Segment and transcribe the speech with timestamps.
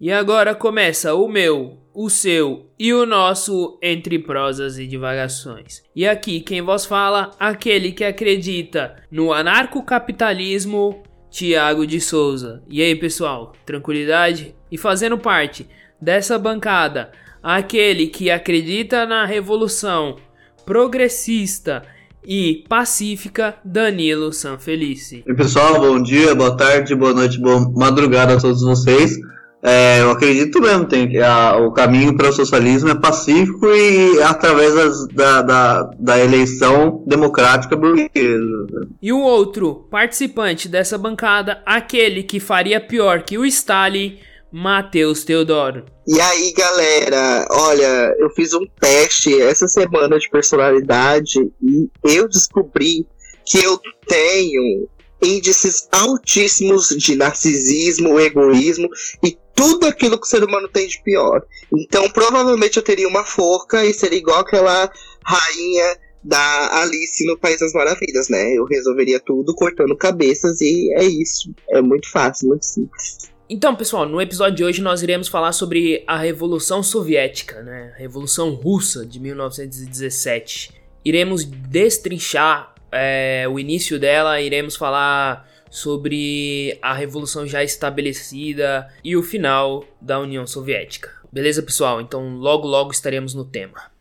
[0.00, 5.82] E agora começa o meu, o seu e o nosso Entre Prosas e Divagações.
[5.92, 12.62] E aqui quem vos fala, aquele que acredita no anarcocapitalismo, Tiago de Souza.
[12.68, 14.54] E aí pessoal, tranquilidade?
[14.70, 15.66] E fazendo parte
[16.00, 17.10] dessa bancada,
[17.42, 20.14] aquele que acredita na revolução
[20.64, 21.82] progressista
[22.24, 25.24] e pacífica Danilo Sanfelice.
[25.26, 29.18] E pessoal, bom dia, boa tarde, boa noite, boa madrugada a todos vocês.
[29.62, 34.22] É, eu acredito mesmo tem que a, o caminho para o socialismo é pacífico e
[34.22, 38.66] através das, da, da, da, eleição democrática burguesa.
[39.02, 44.18] E o outro participante dessa bancada, aquele que faria pior que o Stalin,
[44.52, 45.84] Matheus Teodoro.
[46.06, 53.06] E aí, galera, olha, eu fiz um teste essa semana de personalidade e eu descobri
[53.44, 54.88] que eu tenho
[55.22, 58.88] índices altíssimos de narcisismo, egoísmo
[59.22, 61.44] e tudo aquilo que o ser humano tem de pior.
[61.72, 64.90] Então, provavelmente eu teria uma forca e seria igual aquela
[65.24, 68.52] rainha da Alice no País das Maravilhas, né?
[68.54, 71.52] Eu resolveria tudo cortando cabeças e é isso.
[71.70, 73.30] É muito fácil, muito simples.
[73.50, 77.94] Então, pessoal, no episódio de hoje nós iremos falar sobre a Revolução Soviética, né?
[77.96, 80.74] Revolução Russa de 1917.
[81.04, 89.22] Iremos destrinchar é, o início dela, iremos falar sobre a revolução já estabelecida e o
[89.22, 91.10] final da União Soviética.
[91.30, 92.00] Beleza, pessoal?
[92.00, 93.98] Então, logo logo estaremos no tema.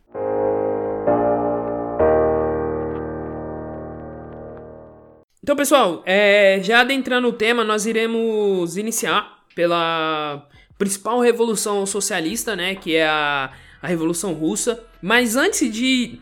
[5.44, 10.46] Então, pessoal, é, já adentrando o tema, nós iremos iniciar pela
[10.78, 14.84] principal revolução socialista, né, que é a, a Revolução Russa.
[15.02, 16.20] Mas antes de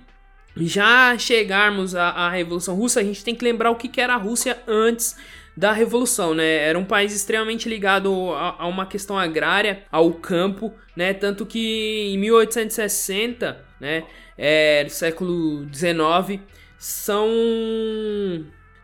[0.58, 4.14] já chegarmos à, à Revolução Russa, a gente tem que lembrar o que, que era
[4.14, 5.16] a Rússia antes
[5.56, 6.68] da Revolução, né?
[6.68, 11.14] Era um país extremamente ligado a, a, uma questão agrária, ao campo, né?
[11.14, 14.04] Tanto que em 1860, né?
[14.38, 16.42] É, século 19,
[16.78, 17.28] são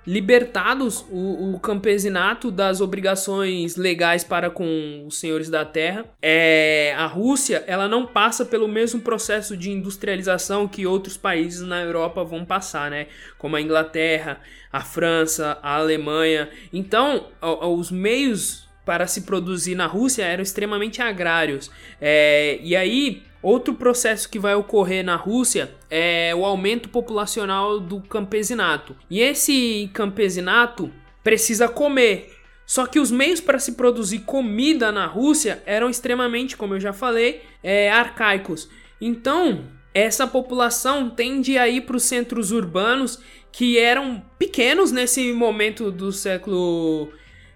[0.06, 6.06] libertados o, o, campesinato das obrigações legais para com os senhores da terra.
[6.22, 11.82] É, a Rússia ela não passa pelo mesmo processo de industrialização que outros países na
[11.82, 13.08] Europa vão passar, né?
[13.38, 14.40] Como a Inglaterra,
[14.72, 16.50] a França, a Alemanha.
[16.74, 21.70] Então, os meios para se produzir na Rússia eram extremamente agrários.
[22.00, 28.00] É, e aí Outro processo que vai ocorrer na Rússia é o aumento populacional do
[28.02, 28.96] campesinato.
[29.10, 30.92] E esse campesinato
[31.24, 32.36] precisa comer.
[32.66, 36.94] Só que os meios para se produzir comida na Rússia eram extremamente, como eu já
[36.94, 38.70] falei, é, arcaicos.
[39.00, 43.20] Então, essa população tende a ir para os centros urbanos
[43.52, 47.12] que eram pequenos nesse momento do século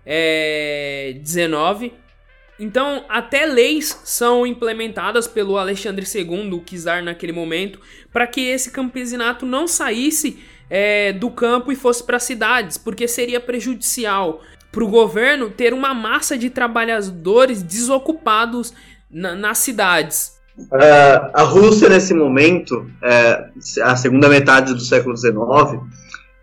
[0.05, 1.93] é, 19
[2.59, 7.79] então, até leis são implementadas pelo Alexandre II, o czar naquele momento,
[8.13, 10.39] para que esse campesinato não saísse
[10.69, 15.93] é, do campo e fosse para cidades, porque seria prejudicial para o governo ter uma
[15.93, 18.73] massa de trabalhadores desocupados
[19.09, 20.35] na, nas cidades.
[20.57, 23.45] Uh, a Rússia, nesse momento, é,
[23.83, 25.35] a segunda metade do século XIX,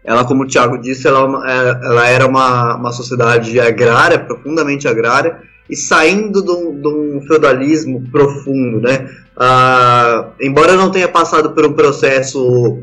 [0.04, 5.40] ela, como o Tiago disse, ela, é, ela era uma, uma sociedade agrária, profundamente agrária,
[5.68, 9.08] e saindo de um, um feudalismo profundo, né?
[9.36, 12.82] Ah, embora não tenha passado por um processo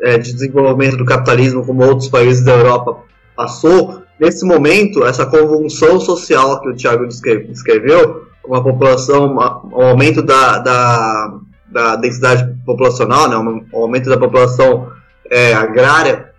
[0.00, 2.98] é, de desenvolvimento do capitalismo como outros países da Europa
[3.34, 9.34] passou, nesse momento, essa convulsão social que o Tiago descreveu, com a população,
[9.72, 14.88] o aumento da, da, da densidade populacional, né, o aumento da população
[15.30, 16.30] é, agrária,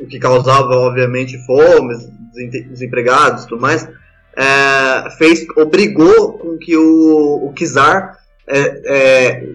[0.00, 1.94] o que causava, obviamente, fome,
[2.70, 3.86] desempregados e tudo mais,
[4.36, 9.48] é, fez, obrigou com que o, o Kizar é, é,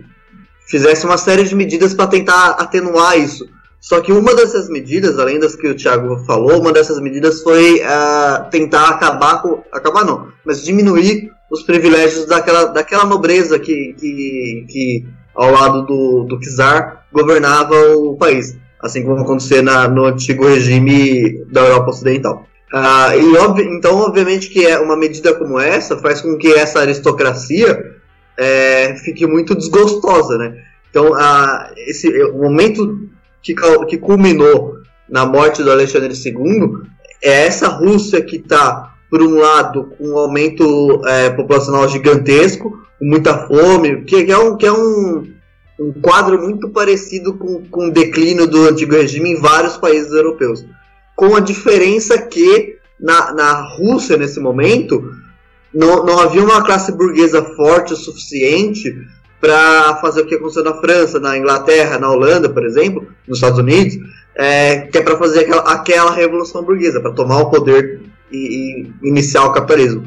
[0.68, 3.48] fizesse uma série de medidas para tentar atenuar isso.
[3.80, 7.82] Só que uma dessas medidas, além das que o Thiago falou, uma dessas medidas foi
[7.82, 9.64] uh, tentar acabar com.
[9.72, 16.24] acabar não, mas diminuir os privilégios daquela, daquela nobreza que, que, que ao lado do,
[16.26, 16.40] do
[17.12, 18.56] governava o país.
[18.80, 22.48] Assim como acontecia na, no antigo regime da Europa Ocidental.
[22.74, 27.96] Ah, e então, obviamente, que é uma medida como essa faz com que essa aristocracia
[28.38, 30.56] é, fique muito desgostosa, né?
[30.90, 31.12] Então,
[31.88, 33.10] esse, o momento
[33.42, 33.54] que,
[33.88, 34.76] que culminou
[35.10, 36.90] na morte do Alexandre II
[37.22, 43.06] é essa Rússia que está, por um lado, com um aumento é, populacional gigantesco, com
[43.06, 45.28] muita fome, que, que é um, que é um,
[45.78, 50.66] um quadro muito parecido com, com o declínio do antigo regime em vários países europeus
[51.16, 55.12] com a diferença que na, na Rússia, nesse momento,
[55.74, 58.94] não, não havia uma classe burguesa forte o suficiente
[59.40, 63.58] para fazer o que aconteceu na França, na Inglaterra, na Holanda, por exemplo, nos Estados
[63.58, 63.98] Unidos,
[64.36, 69.08] é, que é para fazer aquela, aquela revolução burguesa, para tomar o poder e, e,
[69.08, 70.06] iniciar o capitalismo.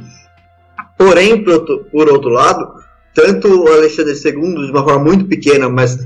[0.97, 2.84] Porém, por outro, por outro lado,
[3.15, 5.97] tanto o Alexandre II, de uma forma muito pequena, mas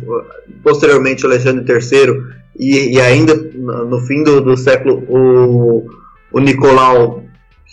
[0.62, 5.86] posteriormente o Alexandre III, e, e ainda no fim do, do século, o,
[6.32, 7.24] o Nicolau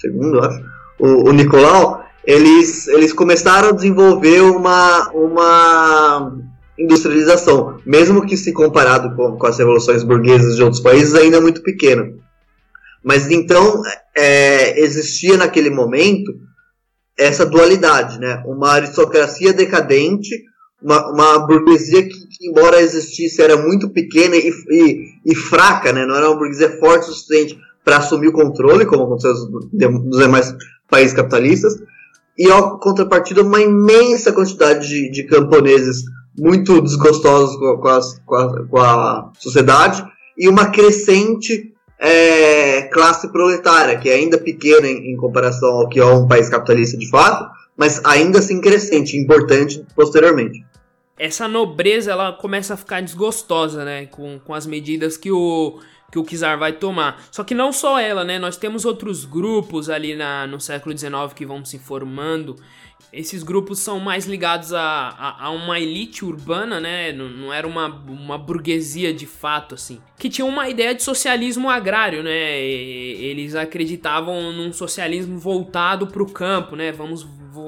[0.03, 0.63] II, acho,
[0.99, 6.37] o, o Nicolau, eles, eles começaram a desenvolver uma, uma
[6.79, 11.61] industrialização, mesmo que se comparado com, com as revoluções burguesas de outros países, ainda muito
[11.61, 12.13] pequena.
[13.03, 13.81] Mas então
[14.17, 16.33] é, existia naquele momento
[17.17, 18.43] essa dualidade, né?
[18.45, 20.43] Uma aristocracia decadente,
[20.81, 26.05] uma, uma burguesia que, que, embora existisse, era muito pequena e, e, e, fraca, né?
[26.05, 29.33] Não era uma burguesia forte o suficiente para assumir o controle, como aconteceu
[29.71, 30.55] nos demais
[30.89, 31.75] países capitalistas.
[32.37, 36.03] E, ao contrapartida, uma imensa quantidade de, de camponeses
[36.37, 37.87] muito desgostosos com, com,
[38.35, 40.05] a, com a sociedade
[40.37, 45.99] e uma crescente é, classe proletária, que é ainda pequena em, em, comparação ao que
[45.99, 50.65] é um país capitalista de fato, mas ainda assim crescente, importante posteriormente.
[51.17, 55.79] Essa nobreza ela começa a ficar desgostosa, né, com, com as medidas que o
[56.11, 57.21] que o Kizar vai tomar.
[57.31, 58.39] Só que não só ela, né?
[58.39, 62.55] Nós temos outros grupos ali na, no século XIX que vão se formando
[63.15, 67.13] esses grupos são mais ligados a, a, a, uma elite urbana, né?
[67.13, 70.01] Não, não, era uma, uma burguesia de fato, assim.
[70.17, 72.61] Que tinha uma ideia de socialismo agrário, né?
[72.61, 76.91] E, eles acreditavam num socialismo voltado para o campo, né?
[76.91, 77.25] Vamos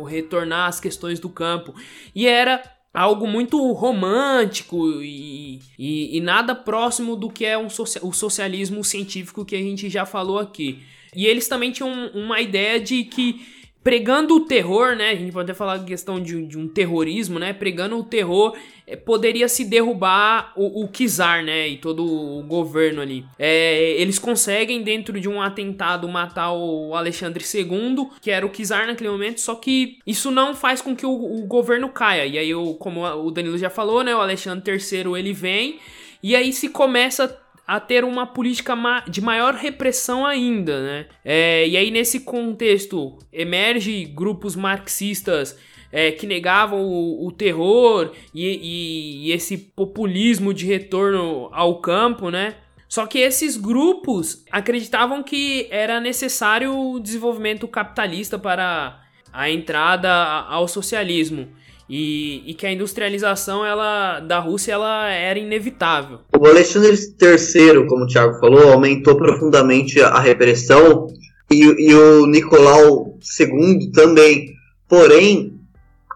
[0.10, 1.74] retornar às questões do campo.
[2.14, 2.62] E era
[2.98, 8.84] algo muito romântico e, e, e nada próximo do que é um socia o socialismo
[8.84, 10.80] científico que a gente já falou aqui.
[11.16, 13.46] E eles também tinham uma ideia de que
[13.88, 15.12] pregando o terror, né?
[15.12, 17.54] A gente pode até falar questão de, de um terrorismo, né?
[17.54, 18.54] Pregando o terror,
[18.86, 21.70] é, poderia se derrubar o, o Kizar, né?
[21.70, 23.24] E todo o governo ali.
[23.40, 28.88] É, eles conseguem, dentro de um atentado, matar o Alexandre II, que era o Kizar
[28.88, 32.26] naquele momento, só que isso não faz com que o, o governo caia.
[32.26, 34.14] E aí, eu, como o Danilo já falou, né?
[34.14, 35.80] O Alexandre III ele vem.
[36.22, 38.74] E aí se começa a ter uma política
[39.10, 41.06] de maior repressão ainda, né?
[41.26, 45.60] É, e aí nesse contexto emerge grupos marxistas
[45.92, 52.30] é, que negavam o, o terror e, e, e, esse populismo de retorno ao campo,
[52.30, 52.56] né?
[52.88, 59.02] Só que esses grupos acreditavam que era necessário o desenvolvimento capitalista para
[59.34, 61.50] a entrada ao socialismo
[61.90, 66.20] e, e, que a industrialização ela, da Rússia ela era inevitável.
[66.38, 71.08] O Alexandre III, como o Thiago falou, aumentou profundamente a repressão
[71.50, 74.54] e, e o Nicolau II também.
[74.88, 75.54] Porém,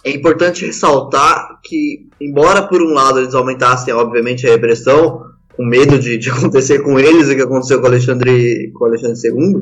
[0.03, 5.25] é importante ressaltar que, embora por um lado eles aumentassem, obviamente, a repressão,
[5.55, 9.61] com medo de, de acontecer com eles o que aconteceu com Alexandre, com Alexandre II,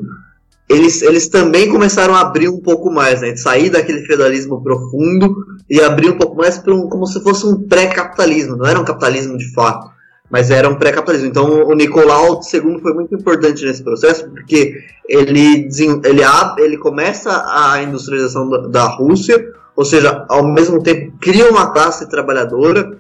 [0.70, 3.36] eles, eles também começaram a abrir um pouco mais, né?
[3.36, 5.36] Sair daquele feudalismo profundo
[5.68, 8.56] e abrir um pouco mais para um, como se fosse um pré-capitalismo.
[8.56, 9.90] Não era um capitalismo de fato,
[10.30, 11.28] mas era um pré-capitalismo.
[11.28, 14.76] Então o Nicolau II foi muito importante nesse processo porque
[15.08, 15.68] ele,
[16.06, 16.22] ele,
[16.60, 19.44] ele começa a industrialização da, da Rússia,
[19.76, 23.00] ou seja, ao mesmo tempo cria uma classe trabalhadora,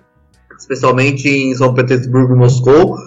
[0.58, 2.98] especialmente em São Petersburgo e Moscou,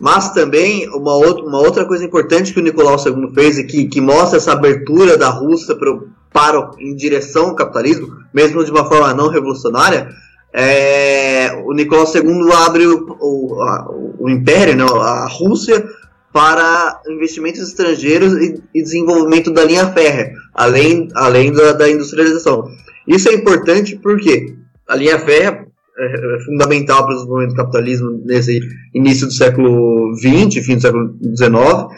[0.00, 3.86] mas também uma outra, uma outra coisa importante que o Nicolau II fez e que,
[3.86, 8.84] que mostra essa abertura da Rússia pro, para, em direção ao capitalismo, mesmo de uma
[8.84, 10.08] forma não revolucionária,
[10.52, 15.84] é, o Nicolau II abre o, o, a, o império, né, a Rússia,
[16.32, 22.68] para investimentos estrangeiros e, e, desenvolvimento da linha férrea, além, além da, da industrialização.
[23.06, 24.56] Isso é importante porque
[24.88, 25.52] a linha férrea
[25.98, 28.60] é, é fundamental para o desenvolvimento do capitalismo nesse
[28.94, 31.88] início do século XX, fim do século XIX,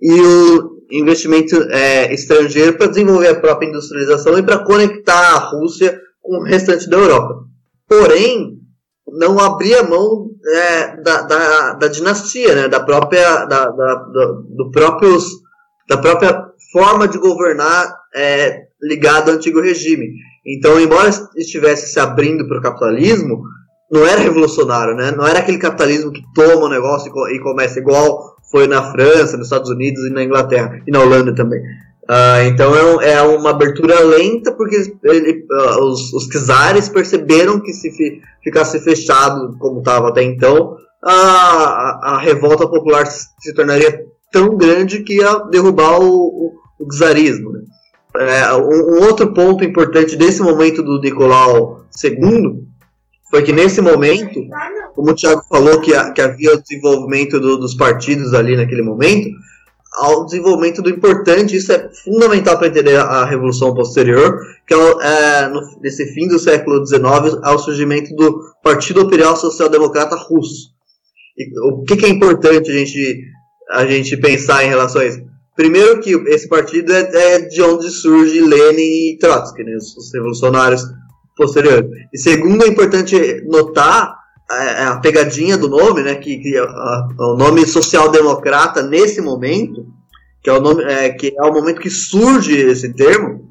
[0.00, 5.98] e o investimento é, estrangeiro para desenvolver a própria industrialização e para conectar a Rússia
[6.20, 7.44] com o restante da Europa.
[7.88, 8.58] Porém,
[9.06, 15.24] não abria mão é, da, da, da, dinastia, né, da própria da, da, do próprios,
[15.88, 20.06] da própria forma de governar é, ligada ao antigo regime.
[20.48, 23.42] Então, embora estivesse se abrindo para o capitalismo,
[23.90, 25.10] não era revolucionário, né?
[25.10, 29.46] Não era aquele capitalismo que toma o negócio e começa igual foi na França, nos
[29.46, 31.60] Estados Unidos e na Inglaterra e na Holanda também.
[32.10, 37.70] Uh, então é, é, uma abertura lenta porque ele, uh, os, os czares perceberam que
[37.74, 40.74] se fi, ficasse fechado como estava até então,
[41.04, 46.52] a, a, a, revolta popular se, se, tornaria tão grande que ia derrubar o, o,
[46.80, 47.52] o czarismo.
[47.52, 47.60] Né?
[48.18, 52.66] É, um, um, outro ponto importante desse momento do Nicolau II
[53.30, 54.40] foi que nesse momento,
[54.94, 59.28] como o Thiago falou que, que havia o desenvolvimento do, dos partidos ali naquele momento,
[59.98, 65.48] ao desenvolvimento do importante, isso é fundamental para entender a, Revolução Posterior, que é, é
[65.48, 70.70] no, nesse fim do século XIX, ao surgimento do Partido Imperial Social Democrata Russo.
[71.36, 73.20] E, o que, que, é importante a gente,
[73.70, 75.27] a gente pensar em relação a isso?
[75.58, 80.14] Primeiro que esse partido é, é de onde surge Lenin e Trotsky, né, os, os
[80.14, 80.84] revolucionários
[81.36, 81.90] posteriores.
[82.14, 84.14] E segundo, é importante notar
[84.48, 89.84] a, a pegadinha do nome, né, que, que a, a, o nome social-democrata nesse momento,
[90.44, 93.50] que é, o nome, é, que é o momento que surge esse termo,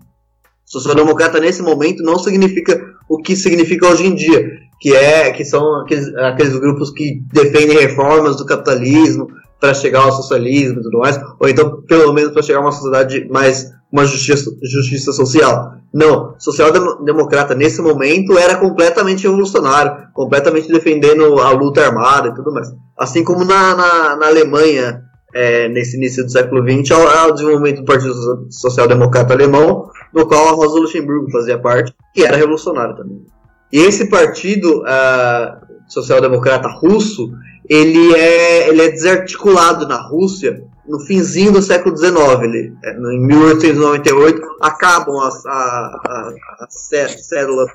[0.64, 4.50] social-democrata nesse momento não significa o que significa hoje em dia,
[4.80, 9.28] que é que são aqueles, aqueles grupos que defendem reformas do capitalismo
[9.60, 12.72] para chegar ao socialismo e tudo mais, ou então pelo menos para chegar a uma
[12.72, 15.74] sociedade mais uma justiça, justiça social.
[15.94, 22.68] Não, social-democrata nesse momento era completamente revolucionário, completamente defendendo a luta armada e tudo mais.
[22.98, 25.02] Assim como na, na, na Alemanha,
[25.34, 28.14] é, nesse início do século XX, ao, desenvolvimento do Partido
[28.50, 33.26] Social-Democrata Alemão, no qual a Rosa Luxemburgo fazia parte, que era revolucionário também.
[33.72, 37.32] E esse partido uh, social-democrata russo,
[37.70, 43.28] ele é, ele é desarticulado na Rússia no finzinho do século XIX, ele, é, em
[43.28, 47.70] 1898, acabam as, a, as células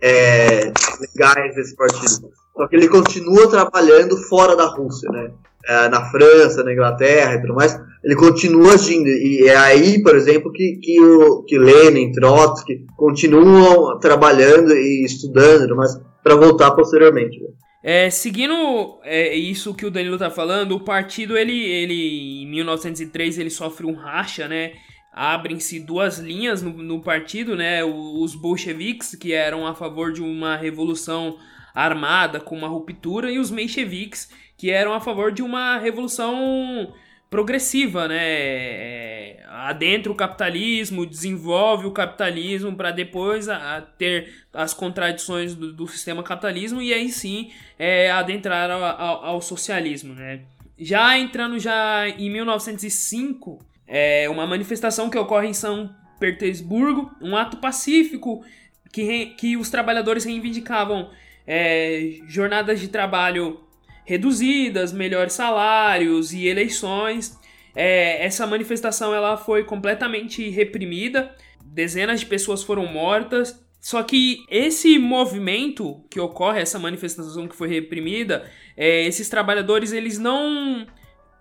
[0.00, 2.30] é, legais desse partido.
[2.56, 5.30] Só que ele continua trabalhando fora da Rússia, né?
[5.68, 9.08] É, na França, na Inglaterra e tudo mais, ele continua agindo.
[9.08, 15.74] E é aí, por exemplo, que, que, o, que Lenin, Trotsky continuam trabalhando e estudando,
[15.74, 17.42] mas para voltar posteriormente.
[17.42, 17.48] Né?
[17.82, 23.38] É, seguindo é, isso que o Danilo tá falando, o partido, ele, ele em 1903,
[23.38, 24.72] ele sofre um racha, né?
[25.12, 27.84] Abrem-se duas linhas no, no, partido, né?
[27.84, 31.38] Os bolcheviques, que eram a favor de uma revolução
[31.74, 36.92] armada com uma ruptura, e os mencheviques, que eram a favor de uma revolução
[37.30, 38.18] progressiva, né?
[38.20, 45.72] É, adentra o capitalismo, desenvolve o capitalismo para depois a, a ter as contradições do,
[45.72, 50.40] do, sistema capitalismo e aí sim é, adentrar ao, ao, ao, socialismo, né?
[50.78, 57.56] Já entrando já em 1905, é uma manifestação que ocorre em São Petersburgo, um ato
[57.56, 58.44] pacífico
[58.92, 61.10] que, re, que os trabalhadores reivindicavam
[61.46, 63.65] é, jornadas de trabalho
[64.06, 67.38] reduzidas, melhores salários e eleições.
[67.74, 73.62] É, essa manifestação ela foi completamente reprimida, dezenas de pessoas foram mortas.
[73.80, 80.18] Só que esse movimento que ocorre, essa manifestação que foi reprimida, é, esses trabalhadores eles
[80.18, 80.86] não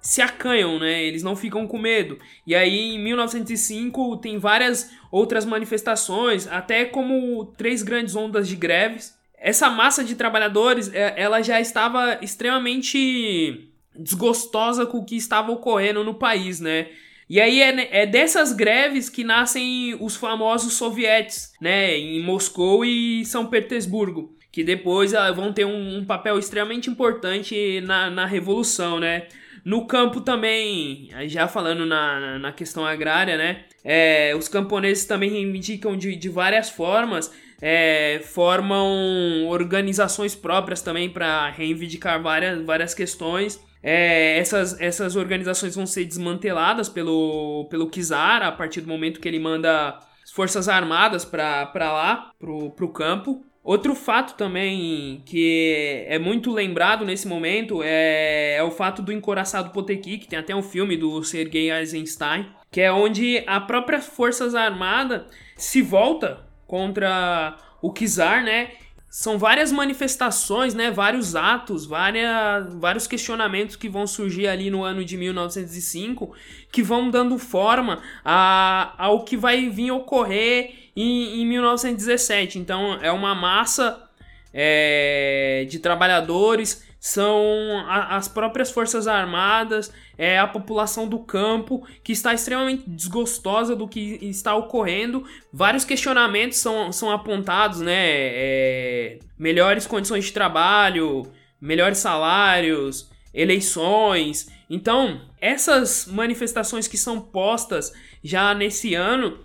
[0.01, 1.03] se acanham, né?
[1.03, 2.19] Eles não ficam com medo.
[2.45, 9.15] E aí, em 1905, tem várias outras manifestações, até como três grandes ondas de greves
[9.45, 16.03] essa massa de trabalhadores, é, ela já estava extremamente desgostosa com o que estava ocorrendo
[16.03, 16.87] no país, né?
[17.29, 21.95] E aí é, é dessas greves que nascem os famosos sovietes, né?
[21.95, 27.81] Em Moscou e São Petersburgo, que depois ah, vão ter um, um papel extremamente importante
[27.81, 29.27] na, na revolução, né?
[29.63, 33.65] No campo também, já falando na, na questão agrária, né?
[33.83, 37.31] É, os camponeses também reivindicam de, de várias formas
[37.61, 43.59] é, formam organizações próprias também para reivindicar várias, várias questões.
[43.81, 49.27] É, essas, essas organizações vão ser desmanteladas pelo, pelo Kizar a partir do momento que
[49.27, 49.99] ele manda
[50.33, 53.45] forças armadas para lá, pro, pro campo.
[53.63, 59.71] Outro fato também que é muito lembrado nesse momento é, é o fato do encoraçado
[59.71, 64.53] Poteki, que tem até um filme do Sergei Eisenstein, que é onde a própria Forças
[64.53, 65.23] Armadas
[65.55, 66.44] se volta
[66.75, 68.71] contra o Kizar, né?
[69.09, 70.91] São várias manifestações, né?
[70.91, 76.33] Vários atos, várias, vários questionamentos que vão surgir ali no ano de 1905
[76.73, 82.59] que vão dando forma a, ao que vai vir ocorrer em, em 1917.
[82.59, 84.09] Então é uma massa
[84.53, 92.11] é, de trabalhadores são a, as próprias forças armadas, é a população do campo que
[92.11, 95.23] está extremamente desgostosa do que está ocorrendo.
[95.53, 97.93] Vários questionamentos são, são apontados, né?
[97.93, 101.31] É, melhores condições de trabalho,
[101.61, 104.49] melhores salários, eleições.
[104.67, 107.93] Então, essas manifestações que são postas
[108.23, 109.37] já nesse ano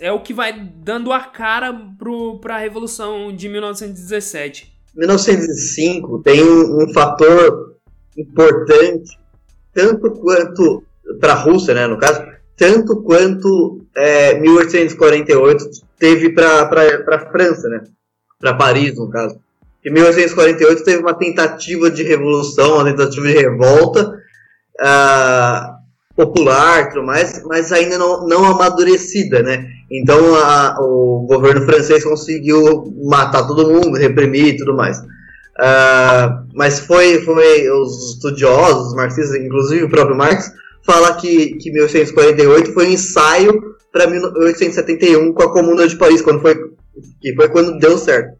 [0.00, 1.72] é o que vai dando a cara
[2.40, 4.75] para a Revolução de 1917.
[4.96, 7.76] 1905 tem um, fator
[8.16, 9.18] importante,
[9.72, 10.82] tanto quanto
[11.20, 12.22] para a Rússia, né, no caso,
[12.56, 15.64] tanto quanto é, 1848
[15.98, 17.84] teve para a França, né?
[18.38, 19.38] Para Paris, no caso.
[19.84, 24.18] Em 1848 teve uma tentativa de revolução, uma tentativa de revolta
[24.80, 25.76] uh,
[26.16, 29.70] popular, tudo mais, mas ainda não, não amadurecida, né?
[29.90, 34.98] Então a, o governo francês conseguiu matar todo mundo, reprimir e tudo mais.
[34.98, 40.52] Uh, mas foi, foi os estudiosos, os marxistas, inclusive o próprio Marx,
[40.84, 43.62] fala que, que 1848 foi um ensaio
[43.92, 46.56] para 1871 com a Comuna de Paris, quando foi,
[47.20, 48.36] que foi quando deu certo.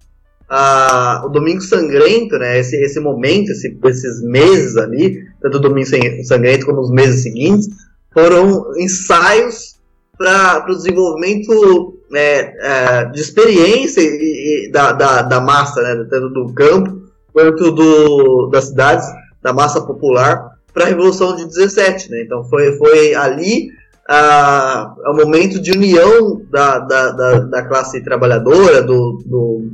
[0.49, 5.89] Ah, o Domingo Sangrento, né, esse, esse momento, esse, esses meses ali, tanto o Domingo
[6.25, 7.69] Sangrento como os meses seguintes,
[8.13, 9.76] foram ensaios
[10.17, 16.29] para o desenvolvimento né, é, de experiência e, e da, da, da, massa, né, tanto
[16.31, 19.07] do campo quanto do, das cidades,
[19.43, 22.11] da massa popular, para a Revolução de 17.
[22.11, 22.23] Né?
[22.23, 23.71] Então foi, foi ali
[24.09, 29.71] o momento de união da, da, da, da classe trabalhadora, do, do,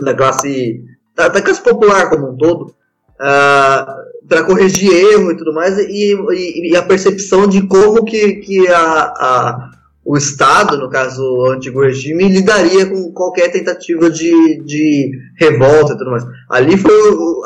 [0.00, 0.84] da classe
[1.16, 2.74] da, da, classe popular como um todo,
[3.20, 3.86] ah,
[4.28, 8.66] para corrigir erro e tudo mais, e, e, e, a percepção de como que, que
[8.68, 9.70] a, a,
[10.04, 15.98] o Estado, no caso o antigo regime, lidaria com qualquer tentativa de, de revolta e
[15.98, 16.24] tudo mais.
[16.50, 16.92] Ali foi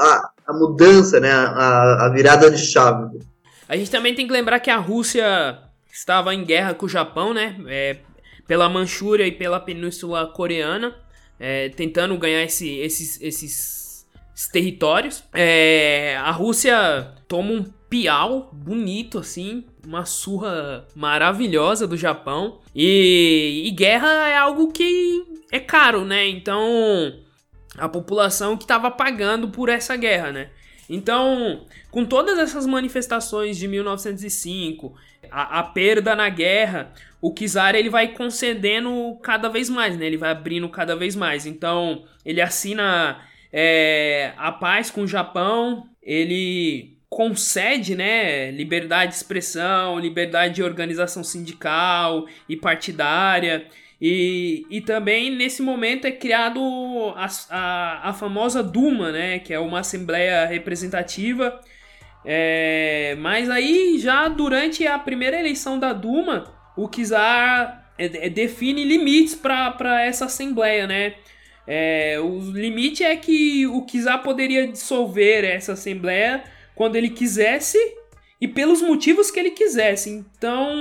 [0.01, 3.19] a, a mudança, né, a, a virada de chave.
[3.69, 5.59] A gente também tem que lembrar que a Rússia
[5.93, 7.97] estava em guerra com o Japão, né, é,
[8.47, 10.95] pela Manchúria e pela Península Coreana,
[11.39, 13.78] é, tentando ganhar esse, esses, esses
[14.47, 15.25] territórios.
[15.35, 22.61] É, a Rússia toma um piau bonito, assim, uma surra maravilhosa do Japão.
[22.75, 26.29] E, e guerra é algo que é caro, né?
[26.29, 27.15] Então
[27.77, 30.51] a população que estava pagando por essa guerra, né?
[30.89, 34.95] Então, com todas essas manifestações de 1905,
[35.31, 40.07] a, a, perda na guerra, o Kizar ele vai concedendo cada vez mais, né?
[40.07, 41.45] Ele vai abrindo cada vez mais.
[41.45, 43.21] Então, ele assina
[43.53, 51.25] é, a paz com o Japão, ele concede, né, liberdade de expressão, liberdade de organização
[51.25, 53.67] sindical e partidária.
[54.01, 56.61] E, e também nesse momento é criado
[57.17, 59.41] a, a, a famosa Duma, né?
[59.41, 61.61] Que é uma assembleia representativa.
[62.25, 66.45] É, mas aí já durante a primeira eleição da Duma,
[66.77, 71.15] o Kizar é, é, define limites para essa assembleia, né?
[71.71, 76.43] É, o limite é que o Kizar poderia dissolver essa assembleia
[76.75, 77.77] quando ele quisesse
[78.41, 80.09] e pelos motivos que ele quisesse.
[80.09, 80.75] Então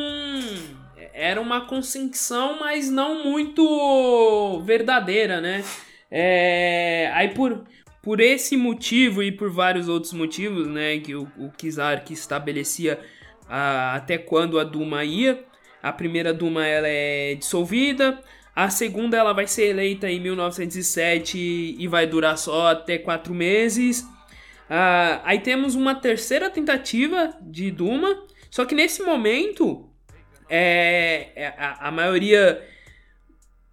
[1.14, 5.62] era uma consciência, mas não muito verdadeira, né?
[6.10, 7.66] É, aí por,
[8.02, 12.98] por esse motivo e por vários outros motivos, né, que o, o Kizar que estabelecia
[13.50, 15.44] a, até quando a Duma ia,
[15.84, 18.24] a primeira Duma ela é dissolvida,
[18.58, 24.00] a segunda ela vai ser eleita em 1907 e vai durar só até quatro meses.
[24.02, 29.88] Uh, aí temos uma terceira tentativa de Duma, só que nesse momento
[30.50, 32.60] é, é, a, a, maioria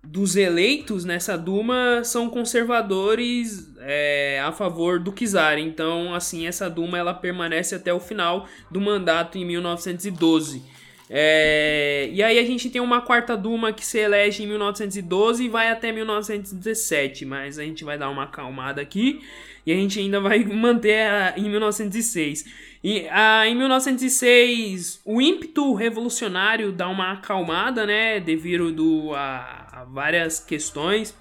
[0.02, 5.58] dos eleitos nessa Duma são conservadores é, a favor do Kizar.
[5.58, 10.73] Então, assim, essa Duma ela permanece até o final do mandato em 1912.
[11.08, 15.48] É, e aí a gente tem uma quarta Duma que se elege em 1912 e
[15.48, 19.20] vai até 1917, mas a gente vai dar uma acalmada aqui
[19.66, 22.44] e a gente ainda vai manter a, em 1906.
[22.82, 30.40] E ah, em 1906, o ímpeto revolucionário dá uma acalmada, né, devido a, a várias
[30.40, 31.16] questões.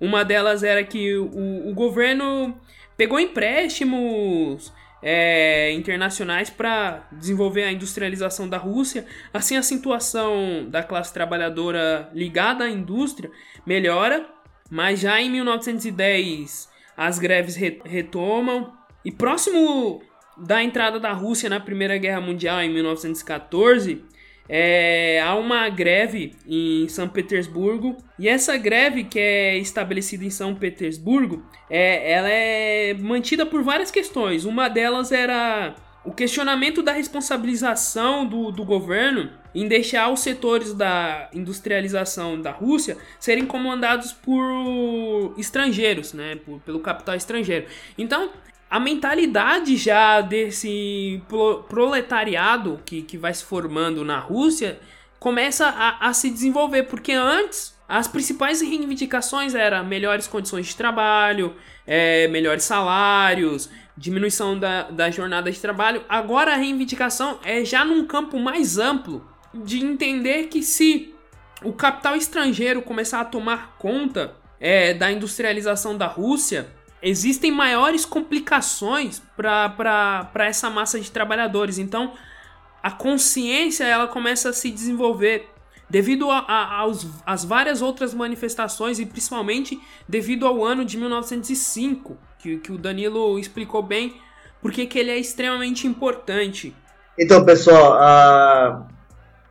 [0.00, 2.56] Uma delas era que o, o governo
[2.96, 4.72] pegou empréstimos
[5.06, 9.04] é, internacionais para desenvolver a industrialização da Rússia.
[9.34, 13.30] Assim, a situação da classe trabalhadora ligada à indústria
[13.66, 14.26] melhora,
[14.70, 18.72] mas já em 1910 as greves retomam.
[19.04, 20.02] E próximo
[20.38, 24.02] da entrada da Rússia na Primeira Guerra Mundial em 1914,
[24.48, 30.54] é, há uma greve em São Petersburgo e essa greve que é estabelecida em São
[30.54, 34.44] Petersburgo, é, ela é mantida por várias questões.
[34.44, 41.30] Uma delas era o questionamento da responsabilização do, do governo em deixar os setores da
[41.32, 47.66] industrialização da Rússia serem comandados por estrangeiros, né, por, pelo capital estrangeiro.
[47.96, 48.30] Então,
[48.70, 51.22] a mentalidade já desse
[51.68, 54.80] proletariado que, que vai se formando na Rússia
[55.18, 61.54] começa a, a se desenvolver, porque antes as principais reivindicações eram melhores condições de trabalho,
[61.86, 66.04] é, melhores salários, diminuição da, da jornada de trabalho.
[66.08, 71.14] Agora a reivindicação é já num campo mais amplo, de entender que se
[71.62, 76.68] o capital estrangeiro começar a tomar conta é, da industrialização da Rússia,
[77.04, 81.78] existem maiores complicações para essa massa de trabalhadores.
[81.78, 82.14] Então,
[82.82, 85.48] a consciência ela começa a se desenvolver
[85.88, 86.28] devido
[87.26, 93.38] às várias outras manifestações e principalmente devido ao ano de 1905, que, que o Danilo
[93.38, 94.16] explicou bem
[94.62, 96.74] porque que ele é extremamente importante.
[97.18, 98.86] Então, pessoal, a...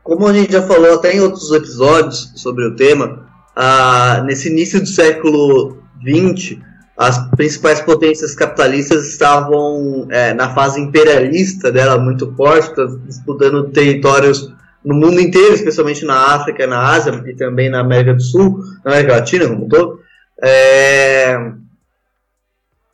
[0.01, 4.23] como a gente já falou até em outros episódios sobre o tema, a...
[4.25, 6.57] nesse início do século XX,
[6.97, 12.71] as principais potências capitalistas estavam é, na fase imperialista dela muito forte,
[13.07, 14.53] disputando territórios
[14.85, 18.91] no mundo inteiro, especialmente na África, na Ásia e também na América do Sul, na
[18.91, 19.99] América Latina como um todo.
[20.43, 21.35] É...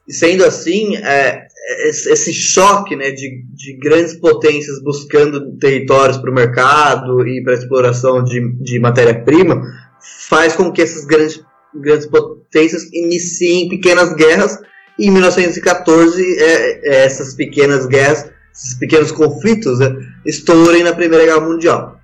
[0.08, 1.48] Sendo assim, é,
[1.88, 8.24] esse choque né, de, de grandes potências buscando territórios para o mercado e para exploração
[8.24, 9.62] de, de matéria-prima
[10.28, 14.58] faz com que essas grandes, grandes potências iniciem pequenas guerras
[14.98, 21.26] e em 1914 é, é, essas pequenas guerras, esses pequenos conflitos né, estourem na Primeira
[21.26, 22.00] Guerra Mundial.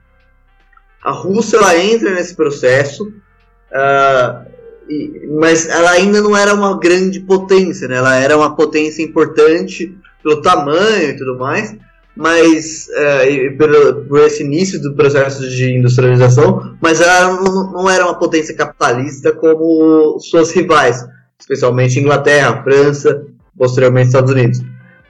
[1.04, 4.50] A Rússia ela entra nesse processo uh,
[4.90, 7.98] e, mas ela ainda não era uma grande potência, né?
[7.98, 11.76] Ela era uma potência importante pelo tamanho e tudo mais,
[12.16, 18.06] mas uh, pelo, por esse início do processo de industrialização, mas ela não, não era
[18.06, 21.06] uma potência capitalista como suas rivais,
[21.38, 23.26] especialmente Inglaterra, França,
[23.58, 24.62] posteriormente Estados Unidos.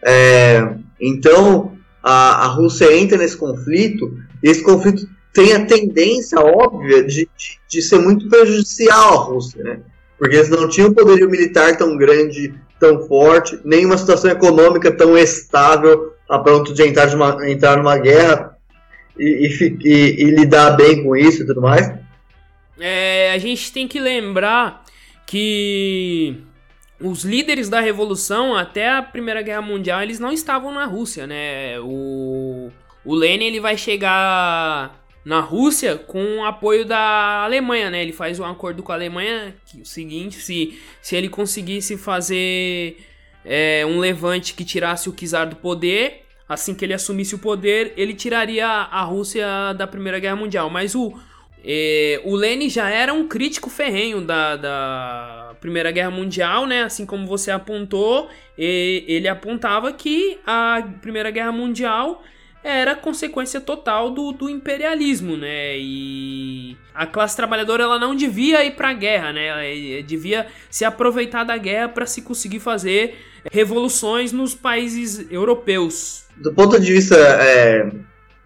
[0.03, 7.03] É, então a, a Rússia entra nesse conflito, e esse conflito tem a tendência óbvia
[7.03, 9.79] de, de, de, ser muito prejudicial à Rússia, né?
[10.17, 14.91] Porque eles não tinham um poderio militar tão grande, tão forte, nem uma situação econômica
[14.91, 18.57] tão estável a ponto de entrar numa, entrar numa guerra
[19.17, 21.91] e, e, e, e, lidar bem com isso e tudo mais.
[22.79, 24.83] É, a gente tem que lembrar
[25.25, 26.35] que
[26.99, 31.79] os líderes da revolução até a Primeira Guerra Mundial eles não estavam na Rússia, né?
[31.79, 32.69] O,
[33.03, 38.03] o Lenin ele vai chegar na Rússia com o apoio da Alemanha, né?
[38.03, 42.97] Ele faz um acordo com a Alemanha que o seguinte, se, se ele conseguisse fazer
[43.43, 47.93] é, um levante que tirasse o czar do poder, assim que ele assumisse o poder,
[47.97, 50.69] ele tiraria a Rússia da Primeira Guerra Mundial.
[50.69, 51.11] Mas o,
[51.63, 56.83] é, o Lenin já era um crítico ferrenho da, da Primeira Guerra Mundial, né?
[56.83, 62.21] Assim como você apontou, ele apontava que a Primeira Guerra Mundial
[62.65, 65.77] era consequência total do, do imperialismo, né?
[65.77, 69.45] E a classe trabalhadora ela não devia ir para a guerra, né?
[69.97, 73.17] Ela devia se aproveitar da guerra para se conseguir fazer
[73.51, 76.23] revoluções nos países europeus.
[76.37, 77.91] Do ponto de vista é,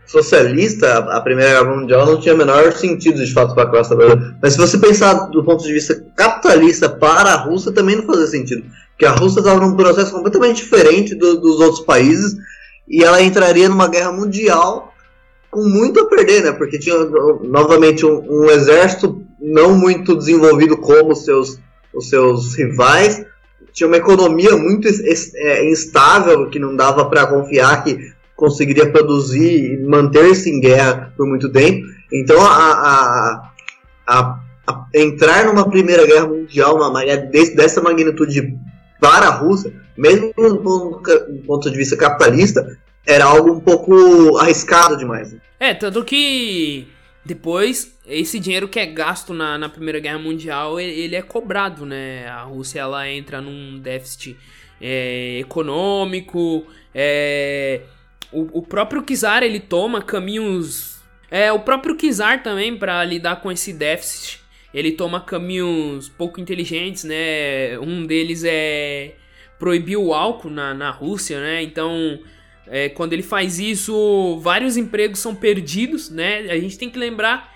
[0.06, 3.90] socialista, a Primeira Guerra Mundial não tinha o menor sentido de fato para a classe
[3.90, 4.38] trabalhadora.
[4.42, 8.28] Mas se você pensar do ponto de vista capitalista para a Rússia, também não fazia
[8.28, 8.64] sentido.
[8.92, 12.36] Porque a Rússia estava num processo completamente diferente do, dos outros países
[12.90, 14.94] e ela entraria numa guerra mundial
[15.52, 16.52] com muito a perder, né?
[16.52, 16.96] Porque tinha
[17.44, 21.60] novamente um, um exército não muito desenvolvido como os seus,
[21.94, 23.26] os seus rivais,
[23.72, 29.84] tinha uma economia muito é, instável que não dava para confiar que conseguiria produzir e
[29.84, 31.86] manter-se em guerra por muito tempo.
[32.12, 33.52] Então, a, a,
[34.08, 37.04] a, a entrar numa primeira guerra mundial, uma
[37.56, 38.58] dessa magnitude
[39.00, 45.36] para a Rússia, mesmo do ponto de vista capitalista, era algo um pouco arriscado demais.
[45.60, 46.88] É, tanto que
[47.26, 52.28] depois esse dinheiro que é gasto na, na Primeira Guerra Mundial, ele, é cobrado, né?
[52.28, 54.38] A Rússia ela entra num déficit
[54.82, 57.82] é, econômico, é,
[58.32, 63.52] o, o próprio Czar ele toma caminhos, é o próprio Czar também para lidar com
[63.52, 64.42] esse déficit
[64.74, 67.78] ele toma caminhos pouco inteligentes, né?
[67.80, 69.16] Um deles é
[69.58, 71.62] proibir o álcool na, na Rússia, né?
[71.64, 72.20] Então,
[72.68, 76.50] é, quando ele faz isso, vários empregos são perdidos, né?
[76.52, 77.54] A gente tem que lembrar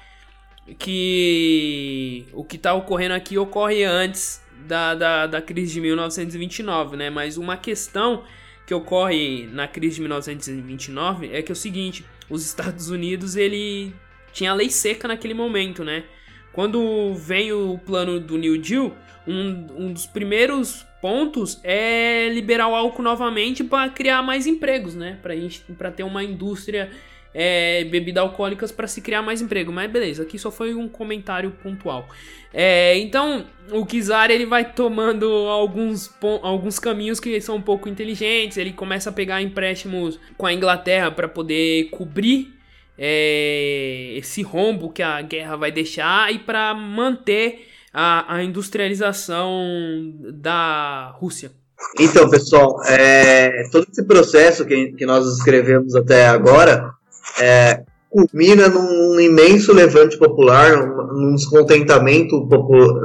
[0.78, 7.10] que o que está ocorrendo aqui ocorre antes da, da, da crise de 1929, né?
[7.10, 8.24] Mas uma questão
[8.66, 13.94] que ocorre na crise de 1929 é que é o seguinte, os Estados Unidos ele
[14.32, 16.04] tinha lei seca naquele momento, né?
[16.54, 18.96] Quando vem o plano do New Deal,
[19.28, 25.18] um, um dos primeiros pontos é liberar o álcool novamente para criar mais empregos, né?
[25.22, 26.90] Para gente, para ter uma indústria
[27.34, 29.72] é, bebida alcoólicas para se criar mais emprego.
[29.72, 32.08] Mas beleza, aqui só foi um comentário pontual.
[32.54, 36.14] É, então, o Kizar ele vai tomando alguns,
[36.44, 38.58] alguns caminhos que são um pouco inteligentes.
[38.58, 42.54] Ele começa a pegar empréstimos com a Inglaterra para poder cobrir
[42.98, 51.14] é, esse rombo que a guerra vai deixar e para manter a, a, industrialização da
[51.16, 51.52] Rússia?
[52.00, 56.94] Então, pessoal, é, todo esse processo que, que nós escrevemos até agora
[57.40, 62.48] é, culmina num imenso levante popular, num descontentamento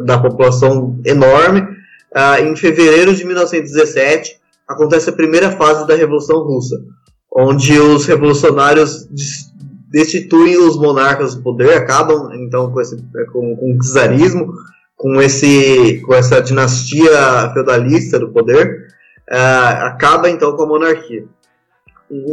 [0.04, 1.66] da população enorme.
[2.14, 6.76] Ah, em fevereiro de 1917, acontece a primeira fase da Revolução Russa,
[7.34, 9.08] onde os revolucionários
[9.90, 12.96] destituem os monarcas do poder, acabam então com, esse,
[13.32, 14.52] com, com o czarismo,
[14.96, 18.88] com, esse, com essa dinastia feudalista do poder,
[19.30, 21.24] uh, acaba então com a monarquia.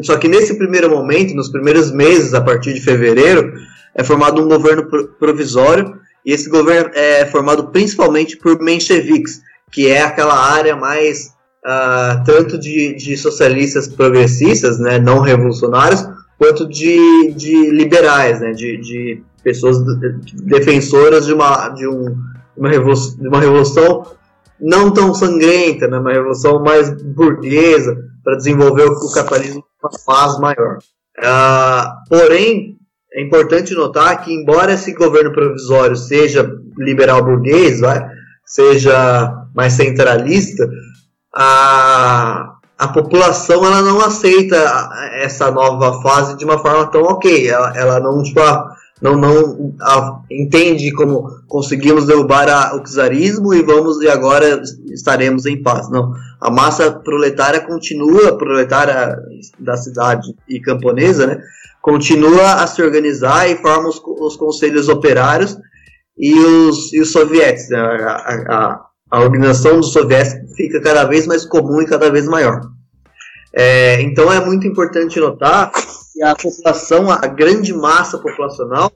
[0.04, 3.54] Só que nesse primeiro momento, nos primeiros meses, a partir de fevereiro,
[3.94, 4.88] é formado um governo
[5.20, 9.42] provisório, e esse governo é formado principalmente por mencheviques,
[9.72, 11.34] que é aquela área mais
[11.66, 16.06] uh, tanto de, de, socialistas progressistas, né, não revolucionários,
[16.38, 19.78] quanto de, de liberais, né, de, de pessoas
[20.44, 22.16] defensoras de uma, de, um,
[22.58, 24.06] uma, revolução, de uma revolução
[24.60, 30.80] não tão sangrenta, né, uma revolução mais burguesa, para desenvolver o capitalismo uma fase maior.
[31.20, 32.78] Uh, porém,
[33.14, 38.04] é importante notar que, embora esse governo provisório seja liberal burguês, vai,
[38.46, 40.68] seja mais centralista,
[41.34, 44.58] a, a população ela não aceita
[45.14, 47.48] essa nova fase de uma forma tão ok.
[47.48, 48.40] Ela, ela não, tipo,
[49.02, 54.62] não, não a, entende como conseguimos derrubar a, o czarismo e vamos e agora
[54.92, 55.90] estaremos em paz.
[55.90, 59.18] Não, a massa proletária continua, proletária
[59.58, 61.42] da cidade e camponesa, né,
[61.82, 65.58] continua a se organizar e forma os, os conselhos operários
[66.18, 67.70] e os, e os sovietes.
[67.70, 68.16] Né, a,
[68.50, 72.62] a, a organização dos soviéticos fica cada vez mais comum e cada vez maior.
[73.54, 75.72] É, então é muito importante notar
[76.14, 78.92] que a população, a grande massa populacional,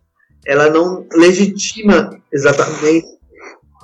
[0.46, 3.08] ela não legitima exatamente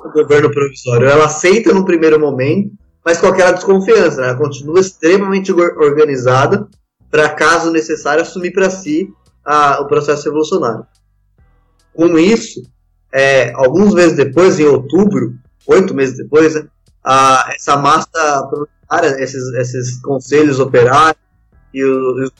[0.03, 1.07] o governo provisório.
[1.07, 2.71] Ela aceita no primeiro momento,
[3.03, 4.21] mas com aquela desconfiança.
[4.21, 4.27] Né?
[4.29, 6.67] Ela continua extremamente organizada
[7.09, 9.09] para, caso necessário, assumir para si
[9.45, 10.85] a, o processo revolucionário.
[11.93, 12.61] Com isso,
[13.13, 15.33] é, alguns meses depois, em outubro,
[15.67, 16.65] oito meses depois, né,
[17.03, 21.21] a, essa massa proletária, esses, esses conselhos operários
[21.73, 22.31] e os, os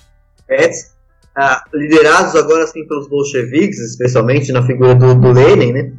[0.47, 0.95] pets,
[1.73, 5.91] liderados agora assim pelos bolcheviques, especialmente na figura do, do Lenin, né,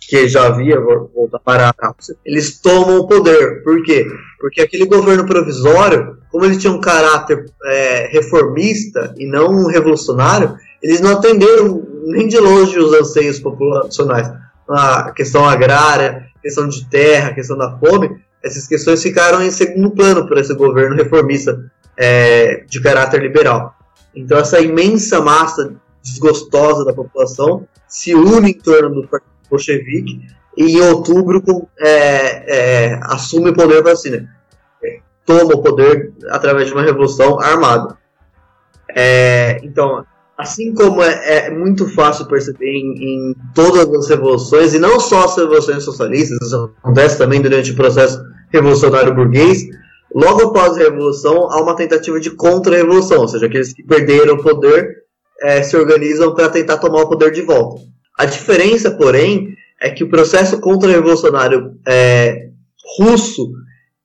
[0.00, 3.62] que já havia voltar para a Rússia, eles tomam o poder.
[3.62, 4.06] Por quê?
[4.38, 11.00] Porque aquele governo provisório, como ele tinha um caráter é, reformista e não revolucionário, eles
[11.00, 14.30] não atenderam nem de longe os anseios populacionais.
[14.68, 20.26] A questão agrária, questão de terra, questão da fome, essas questões ficaram em segundo plano
[20.26, 23.74] por esse governo reformista é, de caráter liberal.
[24.14, 30.26] Então essa imensa massa desgostosa da população se une em torno do Partido Bolchevique
[30.56, 31.42] e em outubro
[31.78, 34.28] é, é, assume o poder para si, né?
[35.24, 37.96] toma o poder através de uma revolução armada.
[38.94, 40.04] É, então,
[40.42, 45.24] assim como é, é, muito fácil perceber em, em, todas as revoluções, e não só
[45.24, 49.64] as revoluções socialistas, isso acontece também durante o processo revolucionário burguês,
[50.14, 54.42] logo após a revolução há uma tentativa de contra-revolução, ou seja, aqueles que perderam o
[54.42, 55.02] poder
[55.40, 57.80] é, se organizam para tentar tomar o poder de volta.
[58.18, 62.48] A diferença, porém, é que o processo contra-revolucionário é,
[62.98, 63.50] russo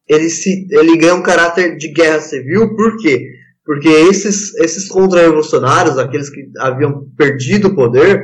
[0.07, 3.36] ele, se, ele ganha um caráter de guerra civil, por quê?
[3.67, 8.23] Porque esses, esses contra-revolucionários, aqueles que haviam perdido o poder,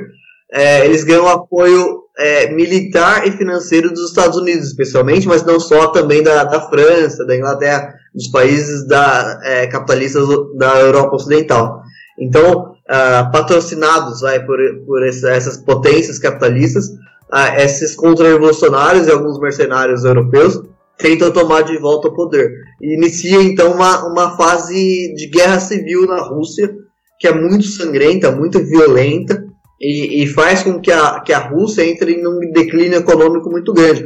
[0.54, 5.88] é, eles ganham apoio é, militar e financeiro dos Estados Unidos, especialmente, mas não só,
[5.88, 10.26] também da, da França, da Inglaterra, dos países da, é, capitalistas
[10.56, 11.82] da Europa Ocidental.
[12.18, 19.38] Então, uh, patrocinados vai, por, por essa, essas potências capitalistas, uh, esses contra-revolucionários e alguns
[19.42, 20.62] mercenários europeus
[20.98, 22.52] tentam tomar de volta o poder.
[22.82, 26.74] E inicia então uma, uma fase de guerra civil na Rússia,
[27.20, 29.44] que é muito sangrenta, muito violenta,
[29.80, 33.74] e, e, faz com que a, que a Rússia entre em um declínio econômico muito
[33.74, 34.06] grande.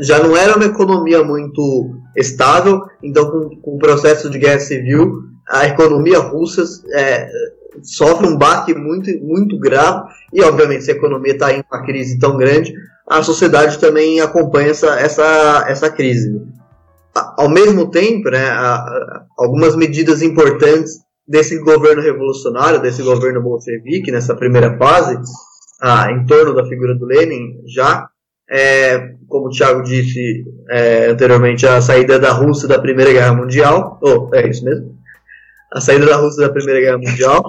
[0.00, 5.12] Já não era uma economia muito estável, então com, com o processo de guerra civil,
[5.48, 7.28] a economia russa é,
[7.82, 12.18] sofre um baque muito, muito grave, e obviamente se a economia está em uma crise
[12.18, 12.72] tão grande,
[13.08, 16.30] a sociedade também acompanha essa, essa, essa crise.
[17.14, 18.48] Ao mesmo tempo, né,
[19.38, 25.18] algumas medidas importantes desse governo revolucionário, desse governo bolchevique, nessa primeira fase,
[25.80, 28.08] ah, em torno da figura do Lenin, já,
[28.50, 33.98] é, como o Thiago disse é, anteriormente, a saída da Rússia da Primeira Guerra Mundial,
[34.02, 34.94] oh, é isso mesmo,
[35.72, 37.42] a saída da Rússia da Primeira Guerra Mundial,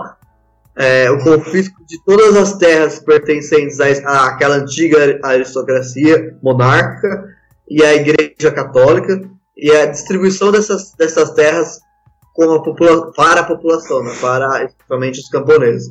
[0.78, 7.26] é, o confisco de todas as terras pertencentes à, àquela antiga aristocracia monárquica
[7.70, 9.22] e à Igreja Católica,
[9.58, 11.80] e a distribuição dessas, dessas terras
[12.38, 15.90] a para a população, né, para especialmente os camponeses.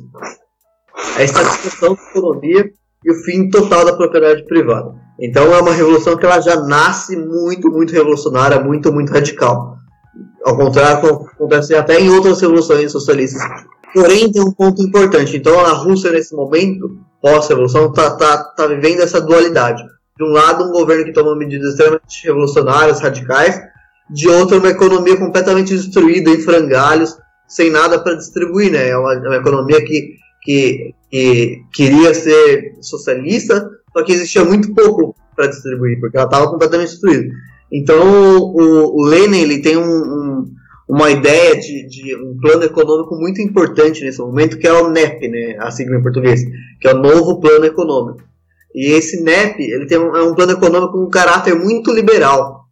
[1.17, 2.71] A estatização da economia
[3.03, 4.93] e o fim total da propriedade privada.
[5.19, 9.75] Então é uma revolução que ela já nasce muito, muito revolucionária, muito, muito radical.
[10.45, 13.41] Ao contrário acontece até em outras revoluções socialistas.
[13.95, 15.37] Porém, tem um ponto importante.
[15.37, 19.81] Então a Rússia, nesse momento, pós-revolução, está tá, tá vivendo essa dualidade.
[20.17, 23.57] De um lado, um governo que toma medidas extremamente revolucionárias, radicais,
[24.09, 28.69] de outro, uma economia completamente destruída, em frangalhos, sem nada para distribuir.
[28.69, 28.89] Né?
[28.89, 34.73] É uma, é uma economia que, que, que, queria ser socialista, só que existia muito
[34.75, 37.33] pouco para distribuir, porque ela estava completamente destruída.
[37.71, 40.45] Então, o, o Lenin ele tem um, um,
[40.87, 45.27] uma ideia de, de, um plano econômico muito importante nesse momento, que é o NEP,
[45.27, 46.41] né, a sigla em português,
[46.79, 48.23] que é o Novo Plano Econômico.
[48.73, 52.65] E esse NEP, ele tem um, é um plano econômico com um caráter muito liberal,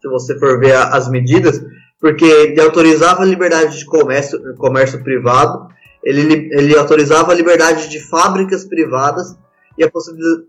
[0.00, 1.60] se você for ver a, as medidas,
[2.00, 5.68] porque ele autorizava a liberdade de comércio, comércio privado,
[6.02, 9.36] ele, ele autorizava a liberdade de fábricas privadas
[9.76, 9.90] e a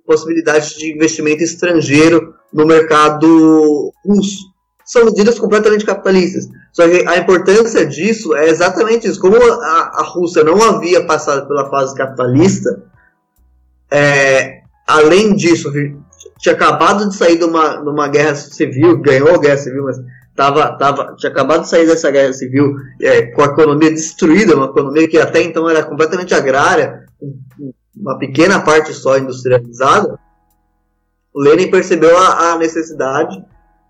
[0.05, 4.49] possibilidade de investimento estrangeiro no mercado russo.
[4.89, 6.49] São medidas completamente capitalistas.
[6.73, 9.19] Só que a importância disso é exatamente isso.
[9.19, 12.81] Como a, a Rússia não havia passado pela fase capitalista,
[13.91, 15.71] é, além disso,
[16.39, 19.97] tinha acabado de sair de uma, de uma guerra civil, ganhou a guerra civil, mas
[20.35, 24.65] tava, tava, tinha acabado de sair dessa guerra civil é, com a economia destruída, uma
[24.65, 27.05] economia que até então era completamente agrária,
[27.95, 30.17] uma pequena parte só industrializada.
[31.35, 33.39] Lenin percebeu a, a necessidade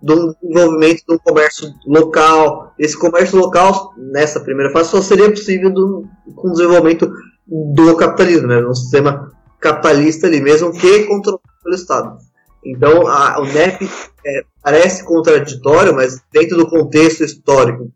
[0.02, 2.74] do desenvolvimento de um comércio local.
[2.80, 7.12] Esse comércio local, nessa primeira fase, só seria possível do, com o desenvolvimento
[7.48, 8.66] do capitalismo, né?
[8.66, 12.18] um sistema capitalista ali mesmo, que é controlado pelo Estado.
[12.66, 13.90] Então, a, o NEP
[14.26, 17.92] é, parece contraditório, mas dentro do contexto histórico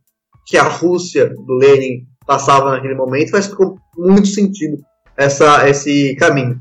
[0.46, 3.52] que a Rússia do Lenin passava naquele momento, faz
[3.98, 4.78] muito sentido
[5.18, 6.60] essa, esse caminho.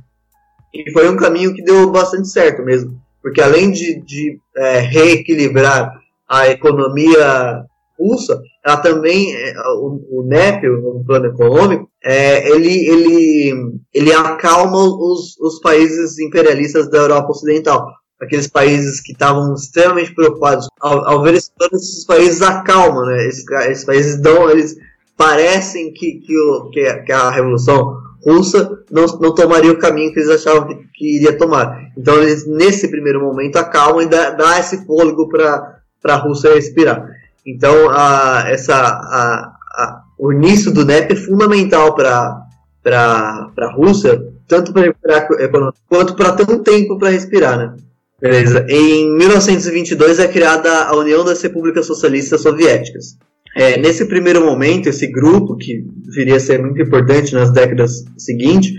[0.74, 5.93] E foi um caminho que deu bastante certo mesmo, porque além de, de é, reequilibrar
[6.29, 7.65] a economia
[7.99, 13.55] russa, ela também, é, o, o NEP, o plano econômico, é, ele, ele,
[13.95, 17.87] ele acalma os, os países imperialistas da Europa Ocidental.
[18.21, 20.69] Aqueles países que estavam extremamente preocupados.
[20.81, 23.27] Ao, ao ver esse plano, esses países acalmam, né?
[23.27, 24.77] Esses, esses países dão, eles
[25.17, 30.21] parecem que, que, o, que, que a Revolução Russa não, não tomaria o caminho que
[30.21, 31.91] eles achavam que, que iria tomar.
[31.97, 37.09] Então, eles, nesse primeiro momento, acalmam e dá, dá esse fôlego para a Rússia respirar.
[37.47, 42.47] Então, a, essa, a, a, o início do NEP é fundamental para
[42.87, 45.29] a Rússia, tanto para recuperar
[45.89, 47.75] quanto para ter um tempo para respirar, né?
[48.21, 48.65] Beleza.
[48.69, 53.17] Em 1922 é criada a União das Repúblicas Socialistas Soviéticas.
[53.55, 55.85] É, nesse primeiro momento, esse grupo, que
[56.15, 58.75] viria a ser muito importante nas décadas seguinte,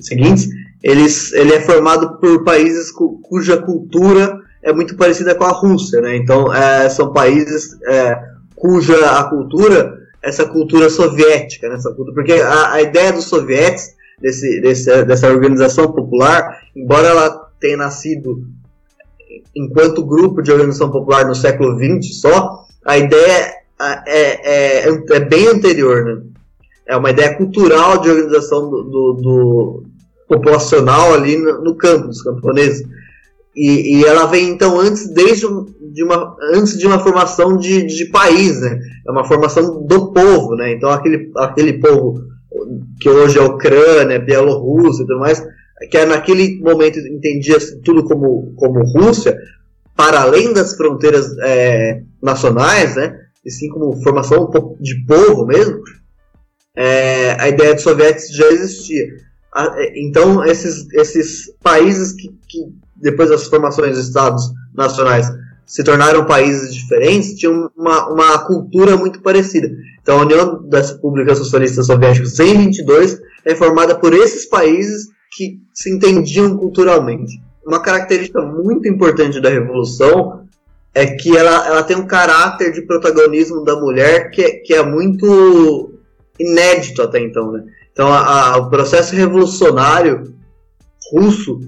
[0.00, 0.48] seguintes,
[0.82, 6.00] eles, ele é formado por países cu, cuja cultura é muito parecida com a Rússia,
[6.00, 6.16] né?
[6.16, 8.18] Então, é, são países é,
[8.54, 11.76] cuja a cultura, essa cultura soviética, né?
[11.82, 17.76] cultura, porque a, a ideia dos sovietes, desse, desse, dessa organização popular, embora ela tenha
[17.76, 18.42] nascido
[19.54, 23.52] enquanto grupo de organização popular no século XX só, a ideia
[24.06, 26.22] é, é, é, bem anterior, né?
[26.86, 29.84] É uma ideia cultural de organização do, do, do
[30.28, 32.86] populacional ali no, no campo, dos camponeses.
[33.56, 35.46] E, e, ela vem então antes desde
[35.92, 38.80] de uma antes de uma formação de, de país, né?
[39.06, 40.72] É uma formação do povo, né?
[40.72, 42.20] Então aquele aquele povo
[43.00, 45.42] que hoje é Ucrânia, Bielorrússia e tudo mais,
[45.90, 49.38] que é naquele momento entendia tudo como como Rússia,
[49.96, 53.23] para além das fronteiras é, nacionais, né?
[53.44, 55.80] E sim como formação de povo mesmo.
[56.76, 59.06] É, a ideia dos soviéticos já existia.
[59.94, 62.58] Então esses esses países que, que
[62.96, 65.30] depois das formações dos estados nacionais
[65.66, 69.70] se tornaram países diferentes, tinham uma, uma cultura muito parecida.
[70.02, 75.58] Então, a União das Repúblicas Socialistas Soviéticas em 22 é formada por esses países que
[75.72, 77.40] se entendiam culturalmente.
[77.66, 80.43] Uma característica muito importante da Revolução
[80.94, 84.82] é que ela, ela tem um caráter de protagonismo da mulher que, é, que é
[84.82, 85.92] muito
[86.38, 87.50] inédito até então.
[87.52, 87.64] Né?
[87.92, 90.34] Então, a, a, o processo revolucionário
[91.12, 91.60] russo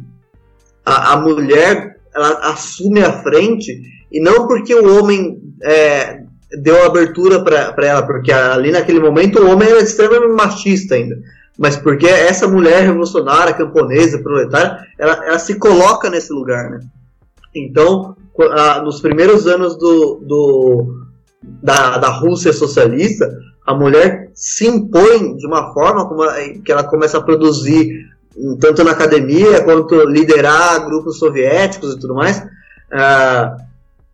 [0.84, 6.20] a, a mulher ela assume a frente e não porque o homem é,
[6.62, 11.16] deu abertura para ela, porque ali naquele momento o homem era extremamente machista ainda.
[11.58, 16.80] mas porque essa mulher revolucionária, camponesa, proletária, ela, ela se coloca nesse lugar, né?
[17.56, 18.16] Então,
[18.84, 21.06] nos primeiros anos do, do
[21.62, 23.26] da, da Rússia socialista,
[23.66, 26.22] a mulher se impõe de uma forma como
[26.62, 28.06] que ela começa a produzir
[28.60, 32.42] tanto na academia quanto liderar grupos soviéticos e tudo mais,
[32.92, 33.56] a,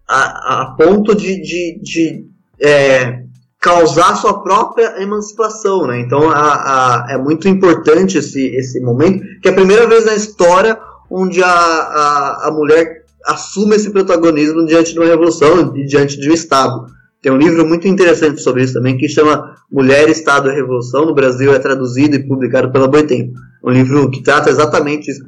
[0.09, 2.26] a, ponto de, de, de
[2.61, 3.24] é,
[3.61, 6.01] causar sua própria emancipação, né?
[6.01, 10.14] Então a, a, é muito importante esse, esse momento, que é a primeira vez na
[10.14, 10.78] história
[11.11, 16.31] onde a, a, a mulher assume esse protagonismo diante de uma revolução e diante de
[16.31, 16.87] um Estado.
[17.20, 21.14] Tem um livro muito interessante sobre isso também, que chama Mulher, Estado e Revolução, no
[21.14, 23.33] Brasil é traduzido e publicado pela Boitempo.
[23.62, 25.23] Um livro que trata exatamente isso.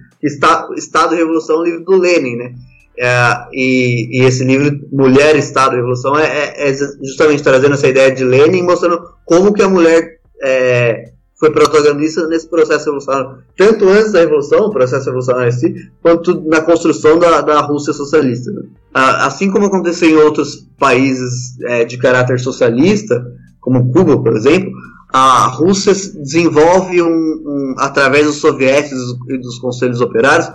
[0.76, 2.52] Estado e Revolução é um livro do Lenin, né?
[2.98, 7.88] É, e, e, esse livro, Mulher, Estado e Revolução, é, é, é, justamente trazendo essa
[7.88, 13.88] ideia de Lenin, mostrando como que a mulher é, foi protagonista nesse processo revolucionário, tanto
[13.88, 18.50] antes da Revolução, o processo revolucionário em si, quanto na construção da, da Rússia socialista.
[18.52, 18.62] Né?
[18.92, 23.24] Assim como aconteceu em outros países é, de caráter socialista,
[23.60, 24.70] como Cuba, por exemplo,
[25.12, 30.48] a Rússia desenvolve, um, um através dos soviéticos e dos conselhos operários,